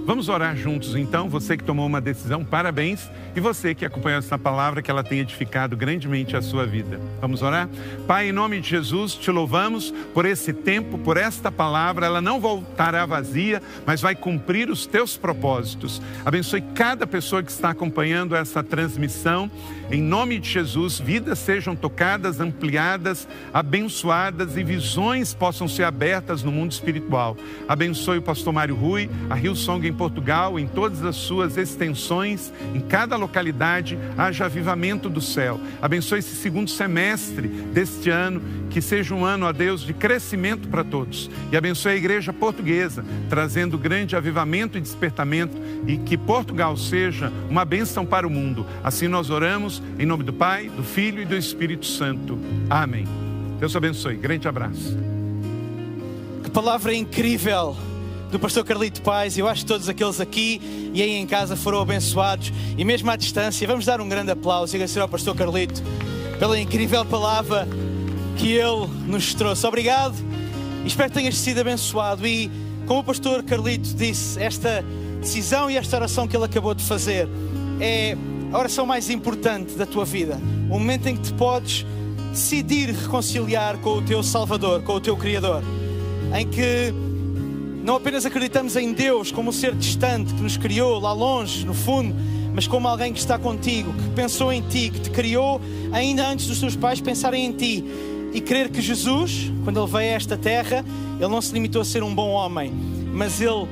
Vamos 0.06 0.28
orar 0.28 0.56
juntos 0.56 0.94
então. 0.94 1.28
Você 1.28 1.56
que 1.56 1.64
tomou 1.64 1.84
uma 1.84 2.00
decisão, 2.00 2.44
parabéns. 2.44 3.10
E 3.34 3.40
você 3.40 3.74
que 3.74 3.84
acompanhou 3.84 4.20
essa 4.20 4.38
palavra, 4.38 4.80
que 4.80 4.88
ela 4.88 5.02
tenha 5.02 5.22
edificado 5.22 5.76
grandemente 5.76 6.36
a 6.36 6.40
sua 6.40 6.64
vida. 6.64 7.00
Vamos 7.20 7.42
orar? 7.42 7.68
Pai, 8.06 8.28
em 8.28 8.32
nome 8.32 8.60
de 8.60 8.68
Jesus, 8.68 9.14
te 9.14 9.32
louvamos 9.32 9.92
por 10.14 10.24
esse 10.24 10.52
tempo, 10.52 10.96
por 10.96 11.16
esta 11.16 11.50
palavra. 11.50 12.06
Ela 12.06 12.20
não 12.20 12.38
voltará 12.38 13.04
vazia, 13.04 13.60
mas 13.84 14.00
vai 14.00 14.14
cumprir 14.14 14.70
os 14.70 14.86
teus 14.86 15.16
propósitos. 15.16 16.00
Abençoe 16.24 16.60
cada 16.60 17.04
pessoa 17.04 17.42
que 17.42 17.50
está 17.50 17.70
acompanhando 17.70 18.36
essa 18.36 18.62
transmissão. 18.62 19.50
Em 19.90 20.00
nome 20.00 20.38
de 20.38 20.48
Jesus, 20.48 21.00
vidas 21.00 21.40
sejam 21.40 21.74
tocadas, 21.74 22.40
ampliadas, 22.40 23.26
abençoadas 23.52 24.56
e 24.56 24.62
visões 24.62 25.34
possam 25.34 25.66
ser 25.66 25.82
abertas 25.82 26.44
no 26.44 26.52
mundo 26.52 26.70
espiritual. 26.70 27.36
Abençoe 27.68 28.18
o 28.18 28.22
pastor 28.22 28.52
Mário 28.52 28.76
Rui, 28.76 29.10
a 29.28 29.38
Hillsong 29.38 29.86
em 29.86 29.95
Portugal, 29.96 30.58
em 30.58 30.66
todas 30.66 31.02
as 31.02 31.16
suas 31.16 31.56
extensões, 31.56 32.52
em 32.74 32.80
cada 32.80 33.16
localidade, 33.16 33.98
haja 34.16 34.44
avivamento 34.44 35.08
do 35.08 35.20
céu. 35.20 35.60
Abençoe 35.80 36.18
esse 36.18 36.36
segundo 36.36 36.70
semestre 36.70 37.48
deste 37.48 38.10
ano, 38.10 38.40
que 38.70 38.80
seja 38.80 39.14
um 39.14 39.24
ano, 39.24 39.46
a 39.46 39.52
Deus, 39.52 39.80
de 39.80 39.92
crescimento 39.92 40.68
para 40.68 40.84
todos. 40.84 41.30
E 41.50 41.56
abençoe 41.56 41.92
a 41.92 41.96
igreja 41.96 42.32
portuguesa, 42.32 43.04
trazendo 43.28 43.78
grande 43.78 44.14
avivamento 44.14 44.76
e 44.76 44.80
despertamento, 44.80 45.56
e 45.86 45.96
que 45.96 46.16
Portugal 46.16 46.76
seja 46.76 47.32
uma 47.48 47.64
bênção 47.64 48.04
para 48.04 48.26
o 48.26 48.30
mundo. 48.30 48.66
Assim 48.84 49.08
nós 49.08 49.30
oramos, 49.30 49.82
em 49.98 50.06
nome 50.06 50.24
do 50.24 50.32
Pai, 50.32 50.68
do 50.68 50.82
Filho 50.82 51.22
e 51.22 51.24
do 51.24 51.36
Espírito 51.36 51.86
Santo. 51.86 52.38
Amém. 52.68 53.06
Deus 53.58 53.74
abençoe. 53.74 54.16
Grande 54.16 54.46
abraço. 54.46 54.96
Que 56.42 56.50
palavra 56.50 56.94
incrível! 56.94 57.76
Do 58.30 58.38
pastor 58.38 58.64
Carlito 58.64 59.02
Paz. 59.02 59.38
Eu 59.38 59.48
acho 59.48 59.62
que 59.62 59.66
todos 59.66 59.88
aqueles 59.88 60.20
aqui 60.20 60.60
e 60.92 61.02
aí 61.02 61.12
em 61.12 61.26
casa 61.26 61.56
foram 61.56 61.80
abençoados 61.80 62.52
e 62.76 62.84
mesmo 62.84 63.10
à 63.10 63.16
distância. 63.16 63.66
Vamos 63.66 63.84
dar 63.84 64.00
um 64.00 64.08
grande 64.08 64.30
aplauso 64.30 64.74
e 64.74 64.76
agradecer 64.76 65.00
ao 65.00 65.08
pastor 65.08 65.34
Carlito 65.34 65.82
pela 66.38 66.58
incrível 66.58 67.04
palavra 67.04 67.66
que 68.36 68.52
ele 68.52 68.86
nos 69.06 69.34
trouxe. 69.34 69.66
Obrigado 69.66 70.14
e 70.84 70.86
espero 70.86 71.10
que 71.10 71.18
tenhas 71.18 71.36
sido 71.36 71.60
abençoado. 71.60 72.26
E 72.26 72.50
como 72.86 73.00
o 73.00 73.04
pastor 73.04 73.42
Carlito 73.42 73.94
disse, 73.94 74.40
esta 74.42 74.84
decisão 75.20 75.70
e 75.70 75.76
esta 75.76 75.96
oração 75.96 76.26
que 76.26 76.36
ele 76.36 76.44
acabou 76.44 76.74
de 76.74 76.84
fazer 76.84 77.28
é 77.80 78.16
a 78.52 78.58
oração 78.58 78.86
mais 78.86 79.10
importante 79.10 79.74
da 79.74 79.86
tua 79.86 80.04
vida. 80.04 80.40
O 80.70 80.78
momento 80.78 81.06
em 81.06 81.16
que 81.16 81.22
te 81.22 81.32
podes 81.34 81.86
decidir 82.30 82.90
reconciliar 82.90 83.78
com 83.78 83.98
o 83.98 84.02
teu 84.02 84.22
Salvador, 84.22 84.82
com 84.82 84.94
o 84.94 85.00
teu 85.00 85.16
Criador. 85.16 85.62
Em 86.34 86.46
que 86.46 86.92
não 87.86 87.94
apenas 87.94 88.26
acreditamos 88.26 88.74
em 88.74 88.92
Deus 88.92 89.30
como 89.30 89.50
um 89.50 89.52
ser 89.52 89.72
distante 89.72 90.34
que 90.34 90.42
nos 90.42 90.56
criou 90.56 90.98
lá 90.98 91.12
longe, 91.12 91.64
no 91.64 91.72
fundo, 91.72 92.12
mas 92.52 92.66
como 92.66 92.88
alguém 92.88 93.12
que 93.12 93.20
está 93.20 93.38
contigo, 93.38 93.92
que 93.92 94.10
pensou 94.10 94.52
em 94.52 94.60
ti, 94.60 94.90
que 94.90 94.98
te 94.98 95.10
criou 95.10 95.60
ainda 95.92 96.26
antes 96.26 96.48
dos 96.48 96.58
teus 96.58 96.74
pais 96.74 97.00
pensarem 97.00 97.46
em 97.46 97.52
ti. 97.52 97.84
E 98.34 98.40
crer 98.40 98.70
que 98.70 98.82
Jesus, 98.82 99.52
quando 99.62 99.80
ele 99.80 99.86
veio 99.86 100.10
a 100.10 100.16
esta 100.16 100.36
terra, 100.36 100.84
ele 101.20 101.28
não 101.28 101.40
se 101.40 101.52
limitou 101.54 101.80
a 101.80 101.84
ser 101.84 102.02
um 102.02 102.12
bom 102.12 102.30
homem, 102.30 102.72
mas 103.14 103.40
ele 103.40 103.68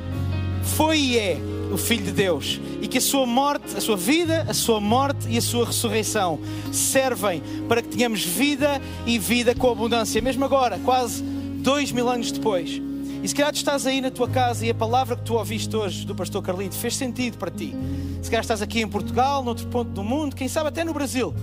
foi 0.62 0.96
e 0.96 1.18
é 1.18 1.36
o 1.72 1.76
Filho 1.76 2.04
de 2.04 2.12
Deus 2.12 2.60
e 2.80 2.86
que 2.86 2.98
a 2.98 3.00
sua 3.00 3.26
morte, 3.26 3.76
a 3.76 3.80
sua 3.80 3.96
vida, 3.96 4.46
a 4.48 4.54
sua 4.54 4.78
morte 4.78 5.26
e 5.28 5.36
a 5.36 5.42
sua 5.42 5.66
ressurreição 5.66 6.38
servem 6.70 7.42
para 7.68 7.82
que 7.82 7.88
tenhamos 7.88 8.24
vida 8.24 8.80
e 9.06 9.18
vida 9.18 9.56
com 9.56 9.72
abundância, 9.72 10.22
mesmo 10.22 10.44
agora, 10.44 10.78
quase 10.84 11.20
dois 11.20 11.90
mil 11.90 12.08
anos 12.08 12.30
depois. 12.30 12.83
E 13.24 13.28
se 13.28 13.34
calhar 13.34 13.50
tu 13.50 13.56
estás 13.56 13.86
aí 13.86 14.02
na 14.02 14.10
tua 14.10 14.28
casa 14.28 14.66
e 14.66 14.70
a 14.70 14.74
palavra 14.74 15.16
que 15.16 15.22
tu 15.22 15.32
ouviste 15.32 15.74
hoje 15.74 16.04
do 16.04 16.14
pastor 16.14 16.42
Carlito 16.42 16.74
fez 16.74 16.94
sentido 16.94 17.38
para 17.38 17.50
ti. 17.50 17.74
Se 18.20 18.28
calhar 18.28 18.42
estás 18.42 18.60
aqui 18.60 18.82
em 18.82 18.86
Portugal, 18.86 19.42
noutro 19.42 19.66
ponto 19.68 19.90
do 19.92 20.04
mundo, 20.04 20.36
quem 20.36 20.46
sabe 20.46 20.68
até 20.68 20.84
no 20.84 20.92
Brasil. 20.92 21.34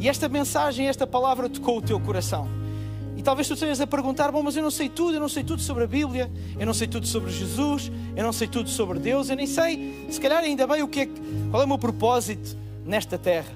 E 0.00 0.08
esta 0.08 0.28
mensagem, 0.28 0.88
esta 0.88 1.06
palavra 1.06 1.48
tocou 1.48 1.78
o 1.78 1.80
teu 1.80 2.00
coração. 2.00 2.48
E 3.16 3.22
talvez 3.22 3.46
tu 3.46 3.54
estejas 3.54 3.80
a 3.80 3.86
perguntar: 3.86 4.32
bom, 4.32 4.42
mas 4.42 4.56
eu 4.56 4.62
não 4.64 4.72
sei 4.72 4.88
tudo, 4.88 5.14
eu 5.14 5.20
não 5.20 5.28
sei 5.28 5.44
tudo 5.44 5.62
sobre 5.62 5.84
a 5.84 5.86
Bíblia, 5.86 6.28
eu 6.58 6.66
não 6.66 6.74
sei 6.74 6.88
tudo 6.88 7.06
sobre 7.06 7.30
Jesus, 7.30 7.92
eu 8.16 8.24
não 8.24 8.32
sei 8.32 8.48
tudo 8.48 8.68
sobre 8.68 8.98
Deus, 8.98 9.30
eu 9.30 9.36
nem 9.36 9.46
sei, 9.46 10.08
se 10.10 10.20
calhar 10.20 10.42
ainda 10.42 10.66
bem 10.66 10.82
o 10.82 10.88
que 10.88 11.02
é, 11.02 11.08
qual 11.48 11.62
é 11.62 11.64
o 11.64 11.68
meu 11.68 11.78
propósito 11.78 12.56
nesta 12.84 13.16
terra. 13.16 13.52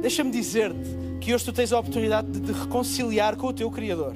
Deixa-me 0.00 0.30
dizer-te 0.30 1.18
que 1.20 1.34
hoje 1.34 1.44
tu 1.44 1.52
tens 1.52 1.70
a 1.70 1.78
oportunidade 1.78 2.30
de 2.30 2.40
te 2.40 2.52
reconciliar 2.58 3.36
com 3.36 3.48
o 3.48 3.52
teu 3.52 3.70
Criador. 3.70 4.14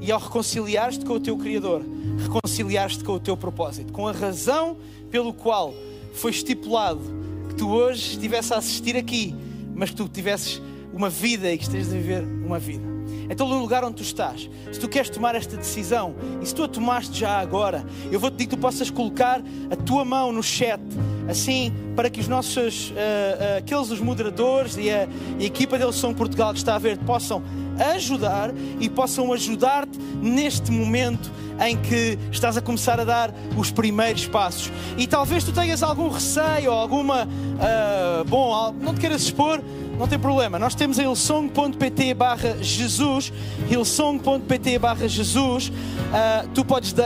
E 0.00 0.10
ao 0.10 0.18
reconciliar-te 0.18 1.04
com 1.04 1.14
o 1.14 1.20
teu 1.20 1.36
Criador, 1.36 1.82
reconciliar-te 2.18 3.04
com 3.04 3.12
o 3.12 3.20
teu 3.20 3.36
propósito, 3.36 3.92
com 3.92 4.08
a 4.08 4.12
razão 4.12 4.76
pelo 5.10 5.32
qual 5.32 5.74
foi 6.14 6.30
estipulado 6.30 7.00
que 7.48 7.54
tu 7.54 7.68
hoje 7.70 8.12
estivesse 8.12 8.54
a 8.54 8.58
assistir 8.58 8.96
aqui, 8.96 9.34
mas 9.74 9.90
que 9.90 9.96
tu 9.96 10.08
tivesses 10.08 10.60
uma 10.92 11.10
vida 11.10 11.52
e 11.52 11.58
que 11.58 11.64
estejas 11.64 11.92
a 11.92 11.96
viver 11.96 12.22
uma 12.22 12.58
vida. 12.58 12.90
Então, 13.30 13.46
no 13.48 13.60
lugar 13.60 13.84
onde 13.84 13.94
tu 13.94 14.02
estás, 14.02 14.50
se 14.72 14.80
tu 14.80 14.88
queres 14.88 15.08
tomar 15.08 15.36
esta 15.36 15.56
decisão 15.56 16.16
e 16.42 16.46
se 16.46 16.52
tu 16.52 16.64
a 16.64 16.68
tomaste 16.68 17.16
já 17.16 17.38
agora, 17.38 17.84
eu 18.10 18.18
vou-te 18.18 18.34
dizer 18.34 18.50
que 18.50 18.56
tu 18.56 18.60
possas 18.60 18.90
colocar 18.90 19.40
a 19.70 19.76
tua 19.76 20.04
mão 20.04 20.32
no 20.32 20.42
chat, 20.42 20.80
assim, 21.28 21.72
para 21.94 22.10
que 22.10 22.18
os 22.18 22.26
nossos, 22.26 22.90
uh, 22.90 22.94
uh, 22.94 23.58
aqueles 23.58 23.90
os 23.92 24.00
moderadores 24.00 24.76
e 24.76 24.90
a, 24.90 25.06
e 25.38 25.44
a 25.44 25.46
equipa 25.46 25.78
deles 25.78 25.94
São 25.94 26.12
Portugal 26.12 26.52
que 26.52 26.58
está 26.58 26.74
a 26.74 26.78
ver 26.78 26.98
possam 26.98 27.40
ajudar 27.80 28.50
e 28.78 28.88
possam 28.88 29.32
ajudar-te 29.32 29.98
neste 29.98 30.70
momento 30.70 31.30
em 31.66 31.76
que 31.76 32.18
estás 32.32 32.56
a 32.56 32.62
começar 32.62 32.98
a 32.98 33.04
dar 33.04 33.34
os 33.56 33.70
primeiros 33.70 34.26
passos. 34.26 34.70
E 34.96 35.06
talvez 35.06 35.44
tu 35.44 35.52
tenhas 35.52 35.82
algum 35.82 36.08
receio 36.08 36.72
ou 36.72 36.78
alguma. 36.78 37.24
Uh, 37.24 38.24
bom, 38.24 38.74
não 38.80 38.94
te 38.94 39.00
queiras 39.00 39.22
expor, 39.22 39.60
não 40.00 40.08
tem 40.08 40.18
problema. 40.18 40.58
Nós 40.58 40.74
temos 40.74 40.98
a 40.98 41.02
hillsong.pt 41.02 42.14
barra 42.14 42.56
Jesus, 42.62 43.30
hillsong.pt 43.70 44.78
barra 44.78 45.06
Jesus. 45.06 45.68
Uh, 45.68 46.48
tu 46.54 46.64
podes 46.64 46.92
uh, 46.92 46.96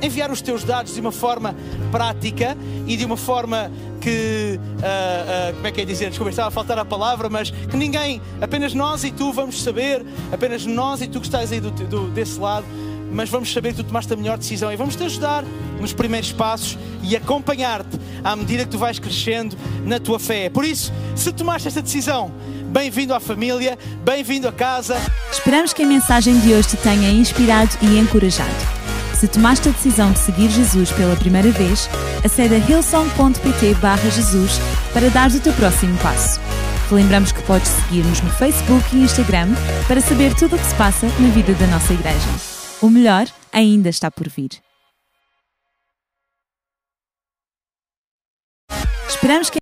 enviar 0.00 0.30
os 0.30 0.40
teus 0.40 0.62
dados 0.62 0.94
de 0.94 1.00
uma 1.00 1.10
forma 1.10 1.56
prática 1.90 2.56
e 2.86 2.96
de 2.96 3.04
uma 3.04 3.16
forma 3.16 3.72
que, 4.00 4.58
uh, 4.78 5.54
como 5.54 5.66
é 5.66 5.72
que 5.72 5.80
é 5.80 5.84
dizer, 5.84 6.10
desculpa, 6.10 6.30
estava 6.30 6.46
a 6.46 6.52
faltar 6.52 6.78
a 6.78 6.84
palavra, 6.84 7.28
mas 7.28 7.50
que 7.50 7.76
ninguém, 7.76 8.22
apenas 8.40 8.72
nós 8.72 9.02
e 9.02 9.10
tu 9.10 9.32
vamos 9.32 9.60
saber, 9.60 10.06
apenas 10.30 10.64
nós 10.64 11.02
e 11.02 11.08
tu 11.08 11.18
que 11.20 11.26
estás 11.26 11.50
aí 11.50 11.60
do, 11.60 11.72
do, 11.72 12.08
desse 12.08 12.38
lado, 12.38 12.64
mas 13.12 13.28
vamos 13.28 13.52
saber 13.52 13.70
que 13.70 13.82
tu 13.82 13.84
tomaste 13.84 14.12
a 14.12 14.16
melhor 14.16 14.38
decisão 14.38 14.72
e 14.72 14.76
vamos 14.76 14.94
te 14.94 15.02
ajudar 15.02 15.44
nos 15.80 15.92
primeiros 15.92 16.32
passos 16.32 16.78
e 17.02 17.16
acompanhar-te 17.16 17.98
à 18.24 18.36
medida 18.36 18.64
que 18.64 18.70
tu 18.70 18.78
vais 18.78 18.98
crescendo 18.98 19.56
na 19.84 19.98
tua 19.98 20.18
fé. 20.18 20.48
Por 20.48 20.64
isso, 20.64 20.92
se 21.14 21.32
tomaste 21.32 21.68
esta 21.68 21.82
decisão, 21.82 22.32
bem-vindo 22.68 23.14
à 23.14 23.20
família, 23.20 23.78
bem-vindo 24.04 24.48
a 24.48 24.52
casa. 24.52 24.96
Esperamos 25.30 25.72
que 25.72 25.82
a 25.82 25.86
mensagem 25.86 26.38
de 26.40 26.52
hoje 26.52 26.68
te 26.68 26.76
tenha 26.78 27.10
inspirado 27.10 27.70
e 27.80 27.98
encorajado. 27.98 28.82
Se 29.14 29.28
tomaste 29.28 29.68
a 29.68 29.72
decisão 29.72 30.10
de 30.10 30.18
seguir 30.18 30.50
Jesus 30.50 30.90
pela 30.90 31.14
primeira 31.14 31.50
vez, 31.52 31.88
acede 32.24 32.56
a 32.56 32.58
hillsong.pt 32.58 33.76
Jesus 34.10 34.58
para 34.92 35.08
dar 35.10 35.30
o 35.30 35.38
teu 35.38 35.52
próximo 35.52 35.96
passo. 35.98 36.40
Lembramos 36.90 37.32
que 37.32 37.40
podes 37.42 37.68
seguir-nos 37.68 38.20
no 38.20 38.30
Facebook 38.30 38.84
e 38.92 39.02
Instagram 39.02 39.48
para 39.86 40.00
saber 40.00 40.34
tudo 40.34 40.56
o 40.56 40.58
que 40.58 40.66
se 40.66 40.74
passa 40.74 41.06
na 41.20 41.28
vida 41.28 41.54
da 41.54 41.66
nossa 41.68 41.92
igreja. 41.92 42.28
O 42.80 42.90
melhor 42.90 43.26
ainda 43.52 43.88
está 43.88 44.10
por 44.10 44.28
vir. 44.28 44.50
Esperamos 49.14 49.50
que 49.50 49.58